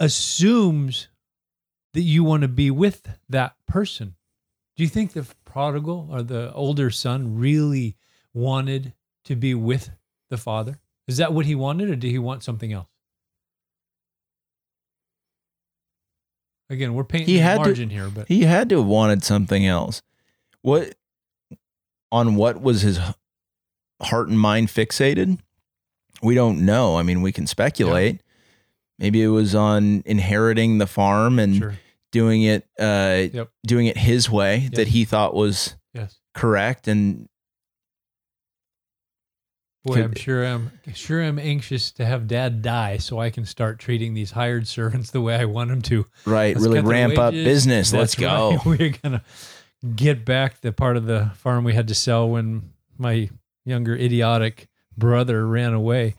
assumes 0.00 1.06
that 1.94 2.00
you 2.02 2.24
want 2.24 2.42
to 2.42 2.48
be 2.48 2.68
with 2.68 3.08
that 3.28 3.54
person. 3.68 4.16
Do 4.76 4.82
you 4.82 4.88
think 4.88 5.12
the 5.12 5.24
prodigal 5.44 6.08
or 6.10 6.20
the 6.22 6.52
older 6.52 6.90
son 6.90 7.38
really 7.38 7.96
wanted 8.34 8.92
to 9.26 9.36
be 9.36 9.54
with 9.54 9.90
the 10.30 10.36
father? 10.36 10.80
Is 11.06 11.18
that 11.18 11.32
what 11.32 11.46
he 11.46 11.54
wanted, 11.54 11.90
or 11.90 11.94
did 11.96 12.10
he 12.10 12.18
want 12.18 12.42
something 12.42 12.72
else? 12.72 12.88
Again, 16.68 16.94
we're 16.94 17.04
painting 17.04 17.28
He 17.28 17.34
the 17.36 17.42
had 17.42 17.58
to- 17.58 17.64
margin 17.64 17.90
here, 17.90 18.08
but 18.08 18.26
He 18.26 18.42
had 18.42 18.68
to 18.70 18.78
have 18.78 18.86
wanted 18.86 19.22
something 19.22 19.64
else. 19.64 20.02
What 20.62 20.96
on 22.10 22.34
what 22.34 22.60
was 22.60 22.80
his 22.82 22.98
heart 24.02 24.28
and 24.28 24.38
mind 24.38 24.68
fixated? 24.68 25.38
We 26.22 26.34
don't 26.34 26.64
know. 26.64 26.96
I 26.96 27.02
mean, 27.02 27.22
we 27.22 27.32
can 27.32 27.46
speculate. 27.46 28.20
Maybe 28.98 29.22
it 29.22 29.28
was 29.28 29.54
on 29.54 30.02
inheriting 30.06 30.78
the 30.78 30.86
farm 30.86 31.38
and 31.38 31.56
sure, 31.56 31.74
doing 32.12 32.42
it 32.42 32.64
uh 32.78 33.26
Yep. 33.32 33.50
doing 33.66 33.86
it 33.86 33.98
his 33.98 34.30
way 34.30 34.70
that 34.74 34.88
he 34.88 35.04
thought 35.04 35.34
was 35.34 35.74
yes. 35.92 36.20
correct 36.32 36.86
and 36.86 37.28
Boy, 39.84 40.02
I'm 40.02 40.14
sure 40.14 40.46
I'm 40.46 40.70
sure 40.94 41.22
I'm 41.22 41.38
anxious 41.38 41.90
to 41.92 42.06
have 42.06 42.26
Dad 42.26 42.62
die 42.62 42.96
so 42.96 43.20
I 43.20 43.28
can 43.28 43.44
start 43.44 43.78
treating 43.78 44.14
these 44.14 44.30
hired 44.30 44.66
servants 44.66 45.10
the 45.10 45.20
way 45.20 45.36
I 45.36 45.44
want 45.44 45.68
them 45.68 45.82
to. 45.82 46.06
right 46.24 46.56
Let's 46.56 46.66
really 46.66 46.80
ramp 46.80 47.18
up 47.18 47.34
business. 47.34 47.92
Let's 47.92 48.14
go. 48.14 48.52
right. 48.52 48.64
We're 48.64 48.94
gonna 49.02 49.22
get 49.94 50.24
back 50.24 50.62
the 50.62 50.72
part 50.72 50.96
of 50.96 51.04
the 51.04 51.32
farm 51.34 51.64
we 51.64 51.74
had 51.74 51.88
to 51.88 51.94
sell 51.94 52.26
when 52.30 52.70
my 52.96 53.28
younger 53.64 53.96
idiotic 53.96 54.68
brother 54.96 55.46
ran 55.46 55.72
away. 55.72 56.14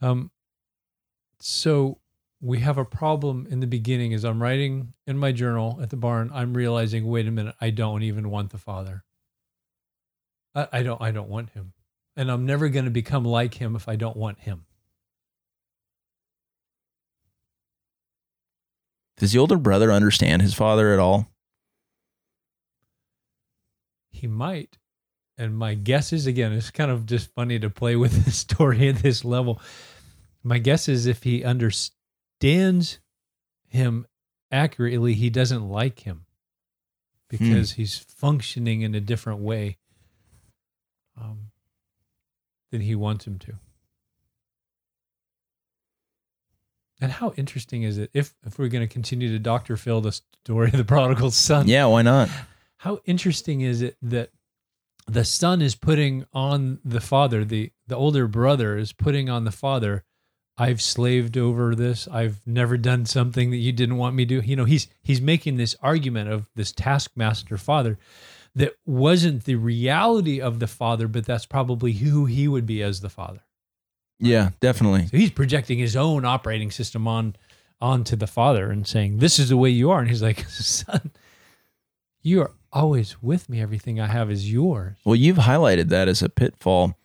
Um, 0.00 0.30
so 1.40 1.98
we 2.40 2.60
have 2.60 2.78
a 2.78 2.84
problem 2.84 3.46
in 3.50 3.60
the 3.60 3.66
beginning 3.66 4.14
as 4.14 4.24
I'm 4.24 4.42
writing 4.42 4.92
in 5.06 5.18
my 5.18 5.32
journal 5.32 5.78
at 5.82 5.90
the 5.90 5.96
barn. 5.96 6.30
I'm 6.32 6.54
realizing, 6.54 7.06
wait 7.06 7.26
a 7.26 7.30
minute, 7.30 7.54
I 7.60 7.70
don't 7.70 8.02
even 8.02 8.30
want 8.30 8.50
the 8.50 8.58
father. 8.58 9.04
I, 10.54 10.68
I 10.72 10.82
don't. 10.82 11.00
I 11.00 11.10
don't 11.10 11.28
want 11.28 11.50
him, 11.50 11.72
and 12.16 12.30
I'm 12.30 12.46
never 12.46 12.68
going 12.68 12.84
to 12.84 12.90
become 12.90 13.24
like 13.24 13.54
him 13.54 13.76
if 13.76 13.88
I 13.88 13.96
don't 13.96 14.16
want 14.16 14.40
him. 14.40 14.64
Does 19.18 19.32
the 19.32 19.38
older 19.38 19.56
brother 19.56 19.90
understand 19.92 20.42
his 20.42 20.54
father 20.54 20.92
at 20.92 21.00
all? 21.00 21.28
He 24.10 24.26
might. 24.26 24.78
And 25.38 25.56
my 25.56 25.74
guess 25.74 26.12
is 26.12 26.26
again, 26.26 26.52
it's 26.52 26.70
kind 26.70 26.90
of 26.90 27.06
just 27.06 27.32
funny 27.34 27.58
to 27.60 27.70
play 27.70 27.96
with 27.96 28.24
the 28.24 28.30
story 28.30 28.88
at 28.88 28.96
this 28.96 29.24
level. 29.24 29.60
My 30.42 30.58
guess 30.58 30.88
is 30.88 31.06
if 31.06 31.22
he 31.22 31.44
understands 31.44 32.98
him 33.68 34.06
accurately, 34.50 35.14
he 35.14 35.30
doesn't 35.30 35.68
like 35.68 36.00
him 36.00 36.26
because 37.28 37.72
he's 37.72 37.98
functioning 37.98 38.80
in 38.82 38.94
a 38.94 39.00
different 39.00 39.40
way 39.40 39.76
um, 41.20 41.50
than 42.70 42.80
he 42.80 42.94
wants 42.94 43.26
him 43.26 43.38
to. 43.38 43.54
And 47.00 47.12
how 47.12 47.32
interesting 47.36 47.84
is 47.84 47.96
it 47.98 48.10
if 48.12 48.34
if 48.44 48.58
we're 48.58 48.68
going 48.68 48.86
to 48.86 48.92
continue 48.92 49.28
to 49.28 49.38
Dr. 49.38 49.76
Phil 49.76 50.00
the 50.00 50.20
story 50.44 50.68
of 50.68 50.78
the 50.78 50.84
prodigal 50.84 51.30
son? 51.30 51.68
Yeah, 51.68 51.86
why 51.86 52.02
not? 52.02 52.28
how 52.78 53.00
interesting 53.04 53.60
is 53.60 53.82
it 53.82 53.96
that 54.02 54.30
the 55.08 55.24
son 55.24 55.62
is 55.62 55.74
putting 55.74 56.24
on 56.32 56.78
the 56.84 57.00
father 57.00 57.44
the 57.44 57.72
the 57.86 57.96
older 57.96 58.26
brother 58.28 58.76
is 58.76 58.92
putting 58.92 59.28
on 59.28 59.44
the 59.44 59.50
father 59.50 60.04
i've 60.56 60.82
slaved 60.82 61.36
over 61.36 61.74
this 61.74 62.06
i've 62.08 62.40
never 62.46 62.76
done 62.76 63.06
something 63.06 63.50
that 63.50 63.56
you 63.56 63.72
didn't 63.72 63.96
want 63.96 64.14
me 64.14 64.24
to 64.24 64.40
do 64.40 64.46
you 64.46 64.56
know 64.56 64.64
he's 64.64 64.88
he's 65.02 65.20
making 65.20 65.56
this 65.56 65.74
argument 65.82 66.30
of 66.30 66.48
this 66.54 66.72
taskmaster 66.72 67.56
father 67.56 67.98
that 68.54 68.74
wasn't 68.86 69.44
the 69.44 69.54
reality 69.54 70.40
of 70.40 70.58
the 70.58 70.66
father 70.66 71.08
but 71.08 71.24
that's 71.24 71.46
probably 71.46 71.92
who 71.92 72.26
he 72.26 72.48
would 72.48 72.66
be 72.66 72.82
as 72.82 73.00
the 73.00 73.10
father 73.10 73.40
Yeah, 74.20 74.50
definitely. 74.60 75.06
So 75.06 75.16
he's 75.16 75.30
projecting 75.30 75.78
his 75.78 75.94
own 75.94 76.24
operating 76.24 76.72
system 76.72 77.06
on 77.06 77.36
onto 77.80 78.16
the 78.16 78.26
father 78.26 78.68
and 78.72 78.84
saying, 78.84 79.18
"This 79.18 79.38
is 79.38 79.50
the 79.50 79.56
way 79.56 79.70
you 79.70 79.92
are." 79.92 80.00
And 80.00 80.08
he's 80.08 80.22
like, 80.22 80.40
"Son, 80.48 81.12
you 82.22 82.42
are 82.42 82.50
always 82.72 83.22
with 83.22 83.48
me. 83.48 83.60
Everything 83.60 84.00
I 84.00 84.06
have 84.06 84.30
is 84.30 84.50
yours." 84.50 84.96
Well, 85.04 85.16
you've 85.16 85.38
highlighted 85.38 85.88
that 85.88 86.08
as 86.08 86.22
a 86.22 86.28
pitfall 86.28 86.96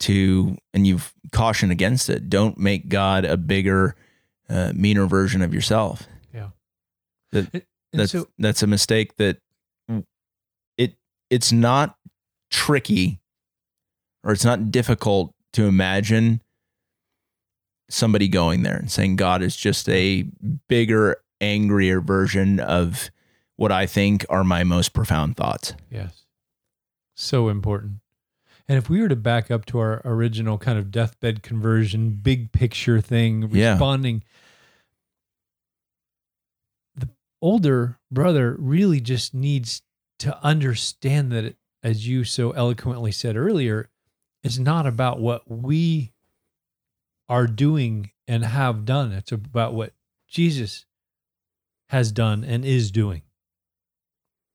to, 0.00 0.56
and 0.74 0.86
you've 0.86 1.14
cautioned 1.32 1.72
against 1.72 2.10
it. 2.10 2.28
Don't 2.28 2.58
make 2.58 2.88
God 2.88 3.24
a 3.24 3.36
bigger, 3.36 3.94
uh, 4.48 4.72
meaner 4.74 5.06
version 5.06 5.42
of 5.42 5.54
yourself. 5.54 6.08
Yeah. 6.34 6.48
That, 7.30 7.52
And 7.54 8.00
that's 8.00 8.12
so 8.12 8.28
that's 8.38 8.62
a 8.62 8.66
mistake 8.66 9.16
that 9.16 9.38
it 10.76 10.96
it's 11.30 11.52
not 11.52 11.96
tricky 12.50 13.20
or 14.24 14.32
it's 14.32 14.44
not 14.44 14.70
difficult 14.70 15.34
to 15.52 15.66
imagine 15.66 16.42
somebody 17.90 18.28
going 18.28 18.62
there 18.62 18.76
and 18.76 18.90
saying 18.90 19.16
God 19.16 19.42
is 19.42 19.54
just 19.54 19.88
a 19.88 20.24
bigger, 20.68 21.18
angrier 21.40 22.00
version 22.00 22.58
of 22.60 23.10
what 23.62 23.70
I 23.70 23.86
think 23.86 24.26
are 24.28 24.42
my 24.42 24.64
most 24.64 24.92
profound 24.92 25.36
thoughts. 25.36 25.74
Yes. 25.88 26.24
So 27.14 27.48
important. 27.48 28.00
And 28.68 28.76
if 28.76 28.90
we 28.90 29.00
were 29.00 29.08
to 29.08 29.14
back 29.14 29.52
up 29.52 29.64
to 29.66 29.78
our 29.78 30.02
original 30.04 30.58
kind 30.58 30.78
of 30.78 30.90
deathbed 30.90 31.44
conversion, 31.44 32.10
big 32.10 32.50
picture 32.50 33.00
thing, 33.00 33.48
Yeah. 33.52 33.70
responding, 33.72 34.24
the 36.96 37.08
older 37.40 37.98
brother 38.10 38.56
really 38.58 39.00
just 39.00 39.32
needs 39.32 39.82
to 40.18 40.36
understand 40.44 41.30
that, 41.30 41.44
it, 41.44 41.56
as 41.84 42.08
you 42.08 42.24
so 42.24 42.50
eloquently 42.52 43.12
said 43.12 43.36
earlier, 43.36 43.88
it's 44.42 44.58
not 44.58 44.86
about 44.88 45.20
what 45.20 45.48
we 45.48 46.12
are 47.28 47.46
doing 47.46 48.10
and 48.26 48.44
have 48.44 48.84
done. 48.84 49.12
It's 49.12 49.30
about 49.32 49.72
what 49.74 49.92
Jesus 50.26 50.84
has 51.90 52.10
done 52.10 52.42
and 52.42 52.64
is 52.64 52.90
doing. 52.90 53.22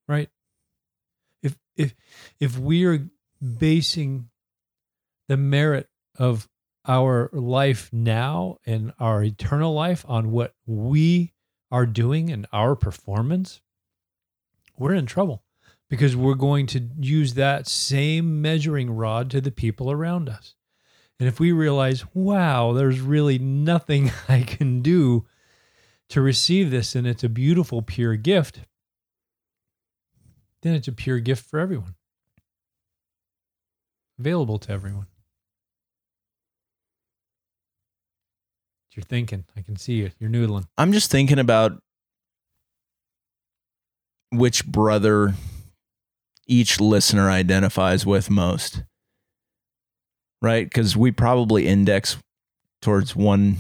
Right? 0.07 0.29
If 1.43 1.57
if 1.75 1.95
if 2.39 2.57
we're 2.57 3.09
basing 3.41 4.29
the 5.27 5.37
merit 5.37 5.89
of 6.17 6.47
our 6.87 7.29
life 7.33 7.89
now 7.91 8.57
and 8.65 8.93
our 8.99 9.23
eternal 9.23 9.73
life 9.73 10.05
on 10.07 10.31
what 10.31 10.55
we 10.65 11.33
are 11.69 11.85
doing 11.85 12.29
and 12.31 12.47
our 12.53 12.75
performance, 12.75 13.61
we're 14.77 14.93
in 14.93 15.05
trouble 15.05 15.43
because 15.89 16.15
we're 16.15 16.35
going 16.35 16.65
to 16.67 16.89
use 16.99 17.33
that 17.33 17.67
same 17.67 18.41
measuring 18.41 18.91
rod 18.91 19.29
to 19.31 19.41
the 19.41 19.51
people 19.51 19.91
around 19.91 20.29
us. 20.29 20.55
And 21.19 21.27
if 21.27 21.39
we 21.39 21.51
realize, 21.51 22.05
wow, 22.13 22.73
there's 22.73 22.99
really 22.99 23.39
nothing 23.39 24.11
I 24.29 24.43
can 24.43 24.81
do 24.81 25.25
to 26.09 26.21
receive 26.21 26.71
this, 26.71 26.95
and 26.95 27.05
it's 27.05 27.23
a 27.23 27.29
beautiful, 27.29 27.81
pure 27.81 28.15
gift, 28.15 28.61
then 30.63 30.73
it's 30.75 30.87
a 30.87 30.91
pure 30.91 31.19
gift 31.19 31.45
for 31.49 31.59
everyone, 31.59 31.95
available 34.19 34.57
to 34.59 34.71
everyone. 34.71 35.07
You're 38.95 39.03
thinking. 39.03 39.45
I 39.55 39.61
can 39.61 39.75
see 39.75 39.93
you. 39.93 40.11
You're 40.19 40.29
noodling. 40.31 40.65
I'm 40.77 40.91
just 40.91 41.11
thinking 41.11 41.37
about 41.37 41.73
which 44.31 44.65
brother 44.65 45.35
each 46.47 46.81
listener 46.81 47.29
identifies 47.29 48.05
with 48.07 48.31
most. 48.31 48.81
Right? 50.41 50.65
Because 50.65 50.97
we 50.97 51.11
probably 51.11 51.67
index 51.67 52.17
towards 52.81 53.15
one 53.15 53.57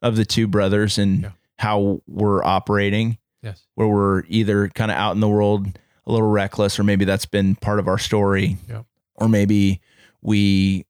of 0.00 0.14
the 0.14 0.24
two 0.24 0.46
brothers 0.46 0.96
and 0.96 1.22
Yeah. 1.22 1.32
how 1.58 2.00
we're 2.06 2.44
operating, 2.44 3.18
Yes. 3.42 3.66
where 3.74 3.88
we're 3.88 4.22
either 4.28 4.68
kind 4.68 4.92
of 4.92 4.96
out 4.96 5.14
in 5.16 5.20
the 5.20 5.28
world 5.28 5.76
a 6.08 6.12
little 6.12 6.30
reckless, 6.30 6.78
or 6.78 6.82
maybe 6.84 7.04
that's 7.04 7.26
been 7.26 7.54
part 7.56 7.78
of 7.78 7.86
our 7.86 7.98
story. 7.98 8.56
Yeah. 8.68 8.82
Or 9.14 9.28
maybe 9.28 9.80
we 10.22 10.86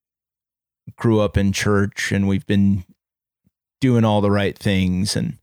grew 0.96 1.20
up 1.20 1.36
in 1.36 1.52
church 1.52 2.12
and 2.12 2.26
we've 2.28 2.46
been 2.46 2.84
doing 3.80 4.04
all 4.04 4.20
the 4.20 4.30
right 4.30 4.56
things 4.58 5.14
and 5.16 5.36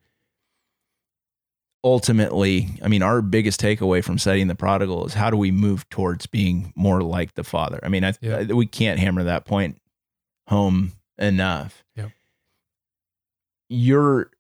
ultimately 1.84 2.68
i 2.82 2.88
mean 2.88 3.04
our 3.04 3.22
biggest 3.22 3.62
takeaway 3.62 4.04
from 4.04 4.18
studying 4.18 4.48
the 4.48 4.56
prodigal 4.56 5.06
is 5.06 5.14
how 5.14 5.30
do 5.30 5.38
we 5.38 5.52
move 5.52 5.88
towards 5.90 6.26
being 6.26 6.74
more 6.76 7.02
like 7.02 7.36
the 7.36 7.44
father 7.44 7.80
i 7.84 7.88
mean 7.90 8.04
I, 8.04 8.14
Yeah. 8.22 8.38
I- 8.50 8.54
we 8.54 8.66
can't 8.66 9.00
hammer 9.00 9.24
that 9.24 9.46
point 9.46 9.80
home 10.50 10.94
enough 11.20 11.84
Yep. 11.96 12.10
your 13.70 14.32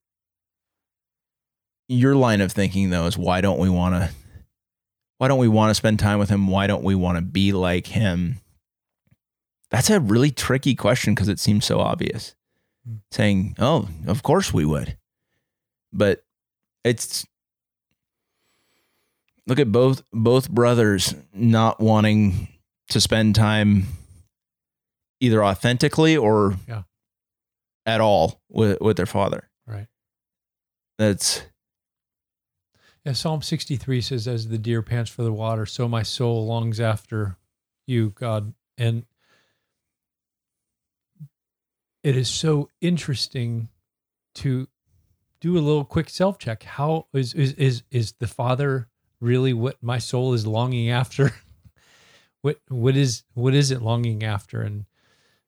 your 1.88 2.16
line 2.16 2.42
of 2.42 2.52
thinking 2.52 2.90
though 2.90 3.06
is 3.06 3.18
why 3.18 3.42
don't 3.42 3.60
we 3.60 3.70
want 3.70 3.94
to 3.96 4.10
why 5.18 5.28
don't 5.28 5.40
we 5.40 5.48
want 5.48 5.70
to 5.70 5.76
spend 5.76 6.00
time 6.00 6.20
with 6.20 6.30
him 6.30 6.48
why 6.48 6.68
don't 6.68 6.84
we 6.84 6.96
want 6.96 7.18
to 7.18 7.22
be 7.22 7.52
like 7.52 7.88
him 7.88 8.40
that's 9.72 9.90
a 9.90 10.00
really 10.00 10.32
tricky 10.32 10.76
question 10.76 11.14
because 11.16 11.28
it 11.28 11.40
seems 11.40 11.66
so 11.66 11.80
obvious 11.80 12.36
Hmm. 12.88 12.98
saying 13.12 13.56
oh 13.58 13.90
of 14.08 14.22
course 14.24 14.54
we 14.54 14.64
would 14.66 14.96
but 15.92 16.24
it's 16.84 17.26
look 19.48 19.60
at 19.60 19.72
both 19.72 20.04
both 20.12 20.50
brothers 20.50 21.16
not 21.34 21.80
wanting 21.80 22.48
to 22.90 23.02
spend 23.02 23.36
time 23.36 23.86
either 25.20 25.44
authentically 25.44 26.16
or 26.18 26.56
Yeah. 26.68 26.84
at 27.86 28.02
all 28.02 28.40
with 28.50 28.80
with 28.82 28.98
their 28.98 29.06
father 29.08 29.50
Right. 29.66 29.88
that's 31.00 31.42
Yeah, 33.06 33.14
Psalm 33.14 33.44
63 33.44 34.02
says, 34.02 34.28
As 34.28 34.48
the 34.48 34.58
deer 34.58 34.82
pants 34.82 35.12
for 35.12 35.22
the 35.22 35.32
water, 35.32 35.68
so 35.68 35.88
my 35.88 36.02
soul 36.02 36.48
longs 36.48 36.80
after 36.80 37.38
you, 37.86 38.10
God. 38.10 38.54
And 38.80 39.06
it 42.04 42.18
is 42.18 42.28
so 42.28 42.70
interesting 42.82 43.70
to 44.36 44.68
do 45.40 45.56
a 45.56 45.62
little 45.62 45.86
quick 45.86 46.10
self 46.10 46.40
check. 46.40 46.64
How 46.64 47.06
is, 47.14 47.36
is, 47.36 47.54
is, 47.54 47.84
is 47.92 48.14
the 48.14 48.28
Father 48.28 48.88
really 49.22 49.54
what 49.54 49.82
my 49.84 50.00
soul 50.00 50.34
is 50.34 50.48
longing 50.48 50.90
after? 50.90 51.32
what, 52.42 52.60
what 52.70 52.98
is, 52.98 53.22
what 53.36 53.54
is 53.54 53.70
it 53.70 53.84
longing 53.84 54.24
after? 54.24 54.62
And 54.62 54.86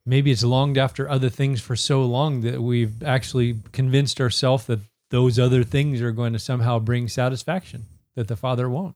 maybe 0.05 0.29
it's 0.29 0.43
longed 0.43 0.77
after 0.77 1.09
other 1.09 1.29
things 1.29 1.59
for 1.59 1.75
so 1.75 2.05
long 2.05 2.41
that 2.41 2.61
we've 2.61 3.01
actually 3.01 3.61
convinced 3.71 4.21
ourselves 4.21 4.67
that 4.67 4.81
those 5.09 5.39
other 5.39 5.63
things 5.63 6.01
are 6.01 6.11
going 6.11 6.33
to 6.33 6.39
somehow 6.39 6.79
bring 6.79 7.07
satisfaction 7.07 7.85
that 8.15 8.27
the 8.27 8.35
Father 8.35 8.69
won't. 8.69 8.95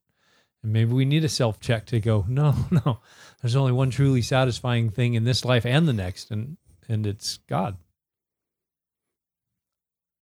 And 0.64 0.74
maybe 0.74 0.94
we 0.94 1.06
need 1.06 1.24
a 1.24 1.30
self 1.30 1.60
check 1.60 1.86
to 1.88 2.00
go, 2.00 2.26
no, 2.28 2.56
no, 2.72 3.00
there's 3.42 3.56
only 3.56 3.72
one 3.72 3.90
truly 3.90 4.22
satisfying 4.22 4.90
thing 4.90 5.14
in 5.14 5.24
this 5.24 5.46
life 5.46 5.66
and 5.66 5.88
the 5.88 5.94
next, 5.94 6.32
and 6.32 6.58
and 6.88 7.08
it's 7.08 7.38
God. 7.48 7.78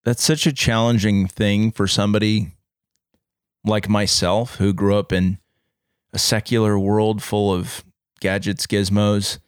that's 0.03 0.23
such 0.23 0.47
a 0.47 0.53
challenging 0.53 1.27
thing 1.27 1.71
for 1.71 1.87
somebody 1.87 2.53
like 3.65 3.89
myself 3.89 4.55
who 4.55 4.73
grew 4.73 4.95
up 4.95 5.11
in 5.11 5.39
a 6.13 6.19
secular 6.19 6.77
world 6.79 7.21
full 7.21 7.53
of 7.53 7.83
gadgets, 8.21 8.65
gizmos, 8.67 9.39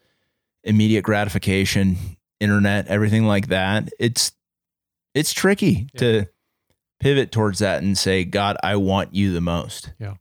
immediate 0.63 1.03
gratification, 1.03 1.97
internet, 2.39 2.87
everything 2.87 3.25
like 3.25 3.47
that. 3.47 3.89
It's 3.99 4.31
it's 5.17 5.33
tricky 5.33 5.87
Yeah. 5.93 5.99
to 5.99 6.25
pivot 6.99 7.31
towards 7.31 7.59
that 7.59 7.83
and 7.83 7.97
say, 7.97 8.23
God, 8.23 8.57
I 8.63 8.75
want 8.75 9.13
you 9.13 9.31
the 9.33 9.41
most. 9.41 9.91
Yeah. 9.99 10.15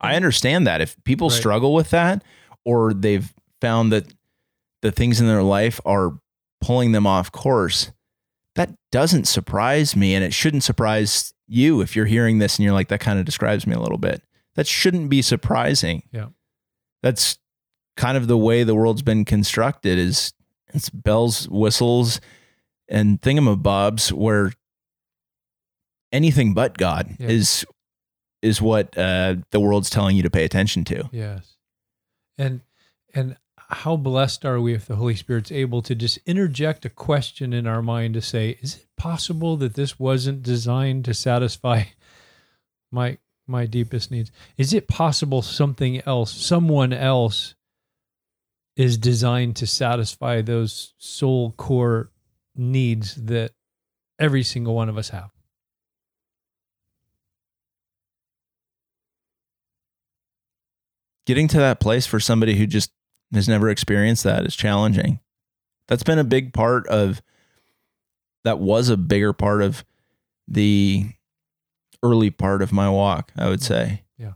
I 0.00 0.14
understand 0.16 0.66
that. 0.66 0.80
If 0.80 0.96
people 1.04 1.28
Right. 1.28 1.38
struggle 1.38 1.72
with 1.74 1.90
that 1.90 2.22
or 2.64 2.92
they've 2.94 3.32
found 3.60 3.92
that 3.92 4.12
the 4.82 4.92
things 4.92 5.20
in 5.20 5.26
their 5.26 5.42
life 5.42 5.80
are 5.84 6.18
pulling 6.60 6.92
them 6.92 7.06
off 7.06 7.32
course, 7.32 7.92
that 8.54 8.74
doesn't 8.90 9.26
surprise 9.26 9.96
me. 9.96 10.14
And 10.14 10.24
it 10.24 10.34
shouldn't 10.34 10.64
surprise 10.64 11.32
you 11.48 11.80
if 11.80 11.96
you're 11.96 12.06
hearing 12.06 12.38
this 12.38 12.58
and 12.58 12.64
you're 12.64 12.74
like, 12.74 12.88
that 12.88 13.00
kind 13.00 13.18
of 13.18 13.24
describes 13.24 13.66
me 13.66 13.74
a 13.74 13.80
little 13.80 13.98
bit. 13.98 14.22
That 14.54 14.66
shouldn't 14.66 15.08
be 15.08 15.22
surprising. 15.22 16.02
Yeah. 16.12 16.26
That's 17.02 17.38
kind 17.96 18.16
of 18.16 18.26
the 18.26 18.38
way 18.38 18.64
the 18.64 18.74
world's 18.74 19.02
been 19.02 19.24
constructed 19.24 19.98
is 19.98 20.32
it's 20.74 20.90
bells, 20.90 21.48
whistles, 21.48 22.20
and 22.92 23.20
thingamabobs 23.20 24.12
where 24.12 24.52
anything 26.12 26.54
but 26.54 26.76
God 26.78 27.16
Yeah. 27.18 27.28
is 27.28 27.66
is 28.42 28.60
what 28.60 28.96
uh, 28.98 29.36
the 29.52 29.60
world's 29.60 29.88
telling 29.88 30.16
you 30.16 30.22
to 30.24 30.30
pay 30.30 30.44
attention 30.44 30.84
to. 30.84 31.08
Yes. 31.12 31.56
And 32.38 32.60
and 33.14 33.36
how 33.56 33.96
blessed 33.96 34.44
are 34.44 34.60
we 34.60 34.74
if 34.74 34.84
the 34.86 34.96
Holy 34.96 35.14
Spirit's 35.14 35.50
able 35.52 35.80
to 35.82 35.94
just 35.94 36.18
interject 36.26 36.84
a 36.84 36.90
question 36.90 37.52
in 37.52 37.66
our 37.66 37.80
mind 37.80 38.14
to 38.14 38.20
say, 38.20 38.58
is 38.60 38.76
it 38.76 38.86
possible 38.98 39.56
that 39.58 39.74
this 39.74 39.98
wasn't 39.98 40.42
designed 40.42 41.04
to 41.06 41.14
satisfy 41.14 41.84
my 42.92 43.18
my 43.46 43.64
deepest 43.66 44.10
needs? 44.10 44.30
Is 44.58 44.74
it 44.74 44.88
possible 44.88 45.40
something 45.40 46.02
else, 46.06 46.32
someone 46.32 46.92
else 46.92 47.54
is 48.76 48.96
designed 48.98 49.54
to 49.56 49.66
satisfy 49.66 50.40
those 50.42 50.94
soul 50.98 51.52
core 51.52 52.10
needs 52.56 53.14
that 53.16 53.52
every 54.18 54.42
single 54.42 54.74
one 54.74 54.88
of 54.88 54.98
us 54.98 55.10
have. 55.10 55.30
Getting 61.26 61.48
to 61.48 61.58
that 61.58 61.80
place 61.80 62.06
for 62.06 62.18
somebody 62.18 62.56
who 62.56 62.66
just 62.66 62.90
has 63.32 63.48
never 63.48 63.68
experienced 63.68 64.24
that 64.24 64.44
is 64.44 64.56
challenging. 64.56 65.20
That's 65.88 66.02
been 66.02 66.18
a 66.18 66.24
big 66.24 66.52
part 66.52 66.86
of 66.88 67.22
that 68.44 68.58
was 68.58 68.88
a 68.88 68.96
bigger 68.96 69.32
part 69.32 69.62
of 69.62 69.84
the 70.48 71.06
early 72.02 72.30
part 72.30 72.62
of 72.62 72.72
my 72.72 72.90
walk, 72.90 73.32
I 73.36 73.48
would 73.48 73.60
mm. 73.60 73.64
say. 73.64 74.02
Yeah. 74.18 74.32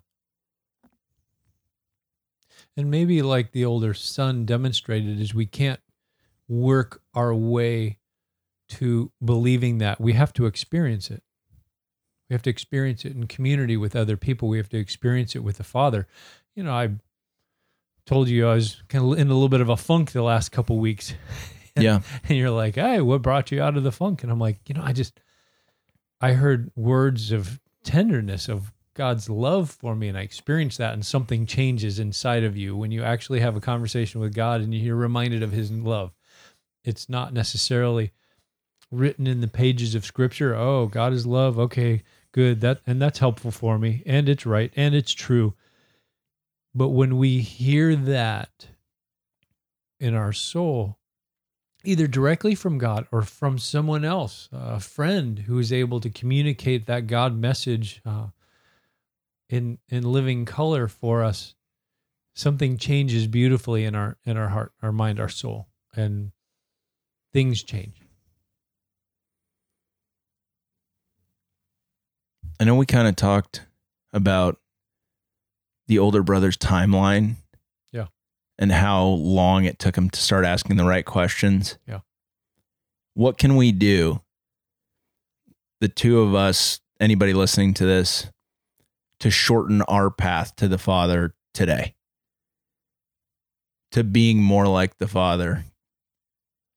And 2.76 2.90
maybe 2.90 3.22
like 3.22 3.52
the 3.52 3.64
older 3.64 3.94
son 3.94 4.44
demonstrated 4.44 5.20
is 5.20 5.34
we 5.34 5.46
can't 5.46 5.80
work 6.48 7.02
our 7.14 7.34
way 7.34 7.98
to 8.68 9.12
believing 9.24 9.78
that. 9.78 10.00
We 10.00 10.14
have 10.14 10.32
to 10.34 10.46
experience 10.46 11.10
it. 11.10 11.22
We 12.28 12.34
have 12.34 12.42
to 12.42 12.50
experience 12.50 13.04
it 13.04 13.14
in 13.14 13.26
community 13.26 13.76
with 13.76 13.94
other 13.94 14.16
people. 14.16 14.48
We 14.48 14.56
have 14.58 14.68
to 14.70 14.78
experience 14.78 15.36
it 15.36 15.44
with 15.44 15.58
the 15.58 15.64
Father. 15.64 16.06
You 16.54 16.64
know, 16.64 16.72
I 16.72 16.90
told 18.06 18.28
you 18.28 18.48
I 18.48 18.54
was 18.54 18.82
kind 18.88 19.04
of 19.04 19.18
in 19.18 19.28
a 19.28 19.34
little 19.34 19.48
bit 19.48 19.60
of 19.60 19.68
a 19.68 19.76
funk 19.76 20.12
the 20.12 20.22
last 20.22 20.50
couple 20.50 20.78
weeks. 20.78 21.14
Yeah. 21.78 22.00
and 22.26 22.38
you're 22.38 22.48
like, 22.48 22.76
"Hey, 22.76 23.02
what 23.02 23.20
brought 23.20 23.52
you 23.52 23.60
out 23.60 23.76
of 23.76 23.82
the 23.82 23.92
funk?" 23.92 24.22
And 24.22 24.32
I'm 24.32 24.38
like, 24.38 24.66
"You 24.66 24.74
know, 24.74 24.82
I 24.82 24.94
just 24.94 25.20
I 26.22 26.32
heard 26.32 26.70
words 26.74 27.32
of 27.32 27.60
tenderness 27.84 28.48
of 28.48 28.72
God's 28.94 29.28
love 29.28 29.70
for 29.70 29.94
me 29.94 30.08
and 30.08 30.16
I 30.16 30.22
experienced 30.22 30.78
that 30.78 30.94
and 30.94 31.04
something 31.04 31.44
changes 31.44 31.98
inside 31.98 32.44
of 32.44 32.56
you 32.56 32.74
when 32.74 32.90
you 32.90 33.04
actually 33.04 33.40
have 33.40 33.56
a 33.56 33.60
conversation 33.60 34.22
with 34.22 34.34
God 34.34 34.62
and 34.62 34.74
you're 34.74 34.96
reminded 34.96 35.42
of 35.42 35.52
his 35.52 35.70
love. 35.70 36.14
It's 36.82 37.10
not 37.10 37.34
necessarily 37.34 38.12
written 38.90 39.26
in 39.26 39.40
the 39.40 39.48
pages 39.48 39.94
of 39.94 40.04
scripture, 40.04 40.54
"Oh, 40.54 40.86
God 40.86 41.12
is 41.12 41.26
love." 41.26 41.58
Okay, 41.58 42.02
good. 42.32 42.60
That 42.60 42.80
and 42.86 43.00
that's 43.00 43.18
helpful 43.18 43.50
for 43.50 43.78
me 43.78 44.02
and 44.06 44.28
it's 44.28 44.46
right 44.46 44.72
and 44.76 44.94
it's 44.94 45.12
true. 45.12 45.54
But 46.74 46.90
when 46.90 47.16
we 47.16 47.40
hear 47.40 47.96
that 47.96 48.66
in 49.98 50.14
our 50.14 50.32
soul, 50.32 50.98
either 51.84 52.06
directly 52.06 52.54
from 52.54 52.76
God 52.76 53.06
or 53.10 53.22
from 53.22 53.58
someone 53.58 54.04
else, 54.04 54.50
a 54.52 54.78
friend 54.78 55.38
who 55.40 55.58
is 55.58 55.72
able 55.72 56.00
to 56.00 56.10
communicate 56.10 56.86
that 56.86 57.06
God 57.06 57.34
message 57.34 58.02
uh, 58.04 58.26
in 59.48 59.78
in 59.88 60.02
living 60.02 60.44
color 60.44 60.88
for 60.88 61.24
us, 61.24 61.54
something 62.34 62.76
changes 62.76 63.26
beautifully 63.26 63.84
in 63.84 63.94
our 63.94 64.18
in 64.24 64.36
our 64.36 64.48
heart, 64.48 64.72
our 64.82 64.92
mind, 64.92 65.18
our 65.18 65.30
soul, 65.30 65.68
and 65.94 66.32
things 67.32 67.62
change. 67.62 68.05
I 72.58 72.64
know 72.64 72.74
we 72.74 72.86
kind 72.86 73.08
of 73.08 73.16
talked 73.16 73.66
about 74.12 74.58
the 75.88 75.98
older 75.98 76.22
brother's 76.22 76.56
timeline. 76.56 77.36
Yeah. 77.92 78.06
And 78.58 78.72
how 78.72 79.04
long 79.04 79.64
it 79.64 79.78
took 79.78 79.96
him 79.96 80.10
to 80.10 80.20
start 80.20 80.44
asking 80.44 80.76
the 80.76 80.84
right 80.84 81.04
questions. 81.04 81.78
Yeah. 81.86 82.00
What 83.14 83.38
can 83.38 83.56
we 83.56 83.72
do? 83.72 84.22
The 85.80 85.88
two 85.88 86.20
of 86.20 86.34
us, 86.34 86.80
anybody 87.00 87.34
listening 87.34 87.74
to 87.74 87.84
this, 87.84 88.30
to 89.20 89.30
shorten 89.30 89.82
our 89.82 90.10
path 90.10 90.56
to 90.56 90.68
the 90.68 90.78
Father 90.78 91.34
today, 91.54 91.94
to 93.92 94.04
being 94.04 94.42
more 94.42 94.66
like 94.66 94.98
the 94.98 95.08
Father. 95.08 95.64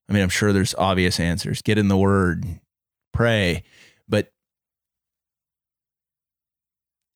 I 0.09 0.13
mean, 0.13 0.23
I'm 0.23 0.29
sure 0.29 0.51
there's 0.51 0.75
obvious 0.75 1.19
answers. 1.19 1.61
Get 1.61 1.77
in 1.77 1.87
the 1.87 1.97
Word, 1.97 2.45
pray, 3.13 3.63
but 4.07 4.31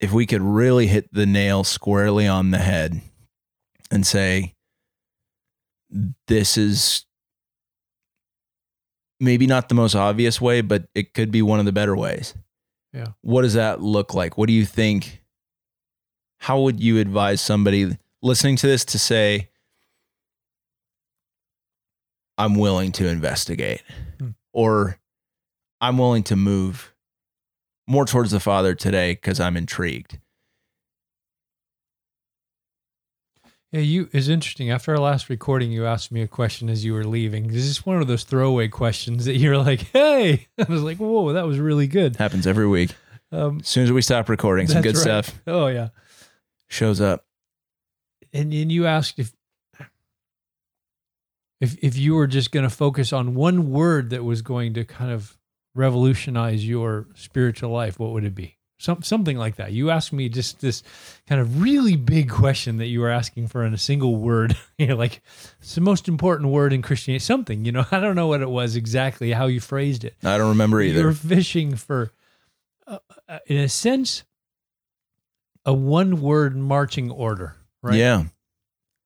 if 0.03 0.11
we 0.11 0.25
could 0.25 0.41
really 0.41 0.87
hit 0.87 1.07
the 1.13 1.25
nail 1.25 1.63
squarely 1.63 2.27
on 2.27 2.51
the 2.51 2.57
head 2.57 3.01
and 3.89 4.05
say, 4.05 4.53
this 6.27 6.57
is 6.57 7.05
maybe 9.21 9.47
not 9.47 9.69
the 9.69 9.75
most 9.75 9.95
obvious 9.95 10.41
way, 10.41 10.59
but 10.59 10.89
it 10.93 11.13
could 11.13 11.31
be 11.31 11.41
one 11.41 11.59
of 11.59 11.65
the 11.65 11.71
better 11.71 11.95
ways. 11.95 12.33
Yeah. 12.91 13.07
What 13.21 13.43
does 13.43 13.53
that 13.53 13.81
look 13.81 14.13
like? 14.13 14.37
What 14.37 14.47
do 14.47 14.53
you 14.53 14.65
think? 14.65 15.21
How 16.39 16.59
would 16.59 16.81
you 16.81 16.99
advise 16.99 17.39
somebody 17.39 17.97
listening 18.21 18.57
to 18.57 18.67
this 18.67 18.83
to 18.85 18.99
say, 18.99 19.49
I'm 22.37 22.55
willing 22.55 22.91
to 22.93 23.07
investigate 23.07 23.83
Hmm. 24.19 24.29
or 24.51 24.99
I'm 25.79 25.97
willing 25.97 26.23
to 26.23 26.35
move 26.35 26.92
more 27.87 28.05
towards 28.05 28.31
the 28.31 28.39
Father 28.39 28.75
today 28.75 29.13
because 29.13 29.39
I'm 29.39 29.57
intrigued? 29.57 30.19
Yeah, 33.71 33.79
you 33.81 34.07
is 34.13 34.29
interesting. 34.29 34.69
After 34.69 34.91
our 34.91 34.99
last 34.99 35.29
recording, 35.29 35.71
you 35.71 35.87
asked 35.87 36.11
me 36.11 36.21
a 36.21 36.27
question 36.27 36.69
as 36.69 36.85
you 36.85 36.93
were 36.93 37.05
leaving. 37.05 37.47
This 37.47 37.65
is 37.65 37.83
one 37.83 37.99
of 37.99 38.07
those 38.07 38.23
throwaway 38.23 38.67
questions 38.67 39.25
that 39.25 39.37
you're 39.37 39.57
like, 39.57 39.79
"Hey," 39.93 40.47
I 40.59 40.63
was 40.69 40.83
like, 40.83 40.97
"Whoa, 40.97 41.33
that 41.33 41.47
was 41.47 41.57
really 41.57 41.87
good." 41.87 42.17
Happens 42.17 42.45
every 42.45 42.67
week. 42.67 42.91
Um, 43.31 43.61
As 43.61 43.67
soon 43.67 43.83
as 43.85 43.91
we 43.91 44.03
stop 44.03 44.29
recording, 44.29 44.67
some 44.67 44.83
good 44.83 44.95
right. 44.95 45.01
stuff 45.01 45.41
oh 45.47 45.65
yeah, 45.67 45.89
shows 46.67 47.01
up. 47.01 47.25
and 48.31 48.53
and 48.53 48.71
you 48.71 48.85
asked 48.85 49.17
if 49.17 49.33
if 51.59 51.75
if 51.81 51.97
you 51.97 52.13
were 52.13 52.27
just 52.27 52.51
going 52.51 52.63
to 52.63 52.69
focus 52.69 53.11
on 53.11 53.33
one 53.33 53.71
word 53.71 54.11
that 54.11 54.23
was 54.23 54.43
going 54.43 54.75
to 54.75 54.85
kind 54.85 55.11
of 55.11 55.35
revolutionize 55.75 56.67
your 56.67 57.07
spiritual 57.15 57.71
life, 57.71 57.99
what 57.99 58.11
would 58.11 58.23
it 58.23 58.35
be? 58.35 58.57
Some, 58.79 59.01
something 59.01 59.37
like 59.37 59.55
that. 59.55 59.71
You 59.71 59.91
asked 59.91 60.11
me 60.11 60.27
just 60.27 60.59
this 60.59 60.83
kind 61.27 61.39
of 61.39 61.61
really 61.61 61.95
big 61.95 62.29
question 62.29 62.77
that 62.77 62.87
you 62.87 62.99
were 62.99 63.09
asking 63.09 63.47
for 63.47 63.63
in 63.63 63.73
a 63.73 63.77
single 63.77 64.17
word. 64.17 64.57
you 64.77 64.87
know, 64.87 64.95
like, 64.95 65.21
it's 65.61 65.75
the 65.75 65.81
most 65.81 66.07
important 66.09 66.49
word 66.49 66.73
in 66.73 66.81
Christianity. 66.81 67.23
Something, 67.23 67.63
you 67.63 67.71
know, 67.71 67.85
I 67.91 67.99
don't 67.99 68.15
know 68.15 68.27
what 68.27 68.41
it 68.41 68.49
was 68.49 68.75
exactly, 68.75 69.31
how 69.31 69.45
you 69.47 69.61
phrased 69.61 70.03
it. 70.03 70.15
I 70.23 70.37
don't 70.37 70.49
remember 70.49 70.81
either. 70.81 70.99
You're 70.99 71.13
fishing 71.13 71.75
for, 71.75 72.11
uh, 72.85 72.97
uh, 73.29 73.39
in 73.45 73.57
a 73.57 73.69
sense, 73.69 74.25
a 75.65 75.73
one 75.73 76.19
word 76.21 76.57
marching 76.57 77.09
order, 77.09 77.55
right? 77.81 77.95
Yeah. 77.95 78.23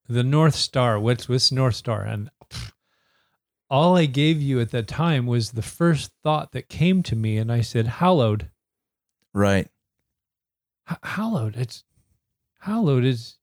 the 0.09 0.23
North 0.23 0.55
Star. 0.55 0.99
What's 0.99 1.29
what's 1.29 1.51
North 1.51 1.75
Star? 1.75 2.01
And 2.01 2.31
all 3.69 3.97
I 3.97 4.05
gave 4.05 4.41
you 4.41 4.59
at 4.59 4.71
that 4.71 4.87
time 4.87 5.25
was 5.25 5.51
the 5.51 5.61
first 5.61 6.11
thought 6.23 6.51
that 6.53 6.69
came 6.69 7.03
to 7.03 7.15
me, 7.15 7.37
and 7.37 7.51
I 7.51 7.61
said, 7.61 7.87
"Hallowed, 7.87 8.49
Right. 9.33 9.69
H- 10.89 10.97
hallowed." 11.03 11.55
It's 11.55 11.83
hallowed 12.59 13.03
is 13.03 13.37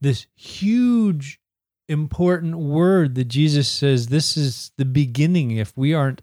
this 0.00 0.26
huge, 0.34 1.40
important 1.88 2.58
word 2.58 3.14
that 3.16 3.24
Jesus 3.28 3.68
says. 3.68 4.08
This 4.08 4.36
is 4.36 4.72
the 4.76 4.84
beginning. 4.84 5.52
If 5.52 5.76
we 5.76 5.92
aren't 5.94 6.22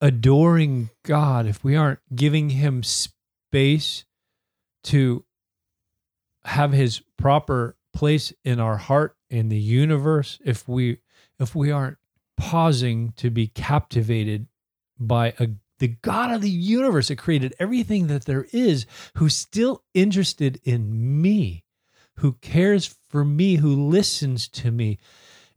adoring 0.00 0.90
God, 1.04 1.46
if 1.46 1.64
we 1.64 1.76
aren't 1.76 2.00
giving 2.14 2.50
Him 2.50 2.82
space 2.82 4.04
to 4.84 5.24
have 6.44 6.72
His 6.72 7.02
proper 7.16 7.76
place 7.92 8.32
in 8.44 8.60
our 8.60 8.76
heart 8.76 9.16
in 9.28 9.48
the 9.48 9.58
universe 9.58 10.38
if 10.44 10.68
we 10.68 10.98
if 11.38 11.54
we 11.54 11.70
aren't 11.70 11.97
pausing 12.38 13.12
to 13.16 13.28
be 13.30 13.48
captivated 13.48 14.46
by 14.98 15.34
a 15.38 15.48
the 15.78 15.88
God 16.02 16.32
of 16.32 16.40
the 16.40 16.50
universe 16.50 17.08
that 17.08 17.18
created 17.18 17.54
everything 17.58 18.08
that 18.08 18.24
there 18.24 18.46
is, 18.52 18.84
who's 19.14 19.36
still 19.36 19.84
interested 19.94 20.60
in 20.64 21.22
me, 21.22 21.64
who 22.16 22.32
cares 22.32 22.96
for 23.08 23.24
me, 23.24 23.56
who 23.56 23.88
listens 23.88 24.48
to 24.48 24.72
me. 24.72 24.98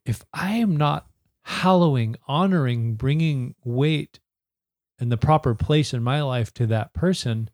If 0.06 0.24
I 0.32 0.52
am 0.54 0.78
not 0.78 1.08
hallowing, 1.44 2.17
honoring, 2.28 2.96
bringing 2.96 3.56
weight 3.63 4.20
and 5.00 5.12
the 5.12 5.17
proper 5.17 5.56
place 5.56 5.92
in 5.92 6.04
my 6.04 6.21
life 6.21 6.54
to 6.54 6.67
that 6.67 6.94
person, 6.94 7.50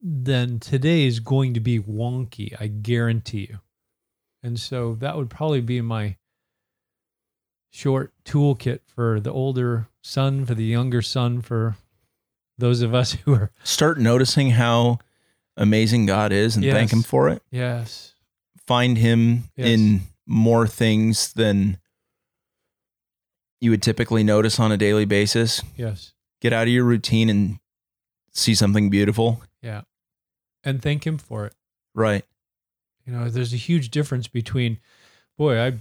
then 0.00 0.60
today 0.60 1.06
is 1.06 1.18
going 1.18 1.54
to 1.54 1.60
be 1.60 1.80
wonky. 1.80 2.54
I 2.60 2.68
guarantee 2.68 3.48
you. 3.50 3.58
And 4.44 4.60
so 4.60 4.94
that 5.00 5.16
would 5.16 5.30
probably 5.30 5.60
be 5.60 5.80
my 5.80 6.16
short 7.70 8.12
toolkit 8.24 8.80
for 8.86 9.20
the 9.20 9.32
older 9.32 9.88
son, 10.02 10.44
for 10.46 10.54
the 10.54 10.64
younger 10.64 11.02
son, 11.02 11.40
for 11.42 11.76
those 12.56 12.80
of 12.82 12.94
us 12.94 13.12
who 13.24 13.34
are, 13.34 13.50
Start 13.64 13.98
noticing 13.98 14.50
how 14.52 14.98
amazing 15.56 16.06
God 16.06 16.32
is 16.32 16.56
and 16.56 16.64
thank 16.64 16.92
Him 16.92 17.02
for 17.02 17.28
it. 17.28 17.42
yes, 17.50 18.14
Find 18.66 18.98
Him 18.98 19.44
Yes. 19.56 19.66
in 19.68 20.00
more 20.26 20.66
things 20.66 21.32
than 21.32 21.78
you 23.60 23.70
would 23.70 23.82
typically 23.82 24.22
notice 24.22 24.60
on 24.60 24.70
a 24.72 24.76
daily 24.76 25.04
basis. 25.04 25.62
yes, 25.76 26.12
Get 26.40 26.52
out 26.52 26.68
of 26.68 26.72
your 26.72 26.84
routine 26.84 27.28
and 27.28 27.58
see 28.32 28.54
something 28.54 28.90
beautiful. 28.90 29.42
yeah. 29.62 29.82
And 30.64 30.82
thank 30.82 31.06
him 31.06 31.18
for 31.18 31.46
it. 31.46 31.54
Right. 31.94 32.24
You 33.06 33.12
know, 33.12 33.28
there's 33.30 33.52
a 33.54 33.56
huge 33.56 33.90
difference 33.90 34.28
between, 34.28 34.78
boy, 35.36 35.58
I, 35.58 35.72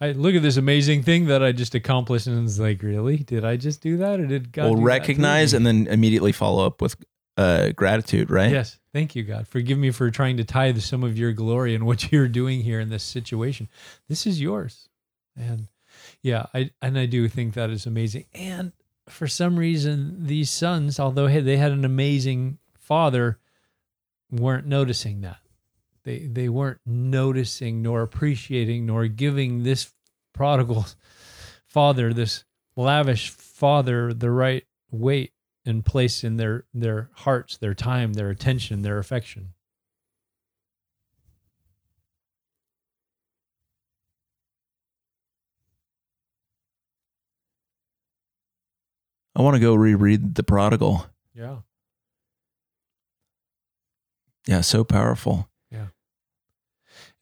I 0.00 0.12
look 0.12 0.34
at 0.34 0.42
this 0.42 0.58
amazing 0.58 1.02
thing 1.02 1.26
that 1.26 1.42
I 1.42 1.52
just 1.52 1.74
accomplished, 1.74 2.26
and 2.26 2.44
it's 2.46 2.58
like, 2.58 2.82
really, 2.82 3.18
did 3.18 3.44
I 3.44 3.56
just 3.56 3.80
do 3.80 3.96
that, 3.98 4.20
or 4.20 4.26
did 4.26 4.52
God? 4.52 4.64
Well, 4.64 4.76
recognize 4.82 5.54
and 5.54 5.64
then 5.66 5.86
immediately 5.86 6.32
follow 6.32 6.66
up 6.66 6.82
with 6.82 6.96
uh, 7.38 7.70
gratitude, 7.70 8.30
right? 8.30 8.50
Yes, 8.50 8.78
thank 8.92 9.16
you, 9.16 9.22
God. 9.22 9.48
Forgive 9.48 9.78
me 9.78 9.90
for 9.90 10.10
trying 10.10 10.36
to 10.36 10.44
tithe 10.44 10.78
some 10.80 11.02
of 11.02 11.18
your 11.18 11.32
glory 11.32 11.74
and 11.74 11.86
what 11.86 12.12
you're 12.12 12.28
doing 12.28 12.60
here 12.62 12.78
in 12.78 12.90
this 12.90 13.02
situation. 13.02 13.68
This 14.08 14.26
is 14.26 14.40
yours, 14.40 14.88
and 15.34 15.68
yeah, 16.22 16.46
I 16.52 16.70
and 16.82 16.98
I 16.98 17.06
do 17.06 17.28
think 17.28 17.54
that 17.54 17.70
is 17.70 17.86
amazing. 17.86 18.26
And 18.34 18.72
for 19.08 19.26
some 19.26 19.58
reason, 19.58 20.26
these 20.26 20.50
sons, 20.50 21.00
although 21.00 21.26
hey, 21.26 21.40
they 21.40 21.56
had 21.56 21.72
an 21.72 21.86
amazing 21.86 22.58
father, 22.78 23.38
weren't 24.30 24.66
noticing 24.66 25.22
that. 25.22 25.38
They 26.06 26.20
they 26.20 26.48
weren't 26.48 26.78
noticing 26.86 27.82
nor 27.82 28.00
appreciating 28.02 28.86
nor 28.86 29.08
giving 29.08 29.64
this 29.64 29.92
prodigal 30.32 30.86
father, 31.66 32.14
this 32.14 32.44
lavish 32.76 33.30
father, 33.30 34.14
the 34.14 34.30
right 34.30 34.62
weight 34.92 35.32
and 35.64 35.84
place 35.84 36.22
in 36.22 36.36
their 36.36 36.64
their 36.72 37.10
hearts, 37.12 37.56
their 37.56 37.74
time, 37.74 38.12
their 38.12 38.30
attention, 38.30 38.82
their 38.82 38.98
affection. 38.98 39.54
I 49.34 49.42
want 49.42 49.54
to 49.54 49.60
go 49.60 49.74
reread 49.74 50.36
The 50.36 50.44
Prodigal. 50.44 51.06
Yeah. 51.34 51.58
Yeah, 54.46 54.60
so 54.60 54.84
powerful. 54.84 55.48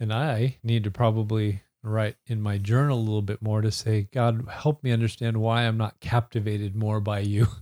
And 0.05 0.13
I 0.13 0.59
need 0.63 0.85
to 0.85 0.91
probably 0.91 1.63
write 1.83 2.17
in 2.27 2.43
my 2.43 2.59
journal 2.59 2.99
a 2.99 3.01
little 3.01 3.23
bit 3.23 3.41
more 3.41 3.63
to 3.63 3.71
say, 3.71 4.07
God, 4.13 4.47
help 4.51 4.85
me 4.85 4.93
understand 4.93 5.39
why 5.39 5.63
I'm 5.63 5.79
not 5.79 5.99
captivated 5.99 6.77
more 6.77 7.01
by 7.01 7.21
you. 7.21 7.47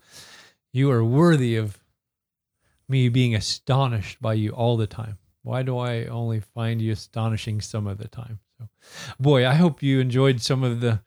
You 0.75 0.91
are 0.91 1.05
worthy 1.05 1.57
of 1.57 1.79
me 2.89 3.11
being 3.11 3.35
astonished 3.35 4.23
by 4.23 4.33
you 4.33 4.53
all 4.53 4.79
the 4.79 4.87
time. 4.87 5.19
Why 5.43 5.63
do 5.63 5.77
I 5.77 6.07
only 6.07 6.41
find 6.41 6.81
you 6.81 6.93
astonishing 6.93 7.61
some 7.61 7.87
of 7.87 7.99
the 7.99 8.09
time? 8.09 8.41
So, 8.59 8.71
boy, 9.21 9.47
I 9.47 9.53
hope 9.53 9.83
you 9.83 10.01
enjoyed 10.01 10.41
some 10.41 10.65
of 10.65 10.81
the 10.81 11.03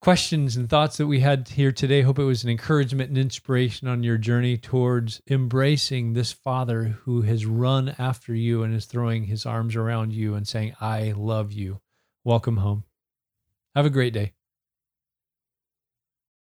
questions 0.00 0.56
and 0.56 0.68
thoughts 0.68 0.96
that 0.96 1.06
we 1.06 1.20
had 1.20 1.48
here 1.48 1.72
today. 1.72 2.02
Hope 2.02 2.18
it 2.18 2.24
was 2.24 2.42
an 2.42 2.50
encouragement 2.50 3.10
and 3.10 3.18
inspiration 3.18 3.86
on 3.86 4.02
your 4.02 4.16
journey 4.16 4.56
towards 4.56 5.20
embracing 5.28 6.12
this 6.12 6.32
Father 6.32 6.96
who 7.02 7.22
has 7.22 7.44
run 7.44 7.94
after 7.98 8.34
you 8.34 8.62
and 8.62 8.74
is 8.74 8.86
throwing 8.86 9.24
his 9.24 9.44
arms 9.44 9.76
around 9.76 10.12
you 10.12 10.34
and 10.34 10.48
saying, 10.48 10.74
I 10.80 11.12
love 11.16 11.52
you. 11.52 11.80
Welcome 12.24 12.58
home. 12.58 12.84
Have 13.74 13.86
a 13.86 13.90
great 13.90 14.14
day. 14.14 14.32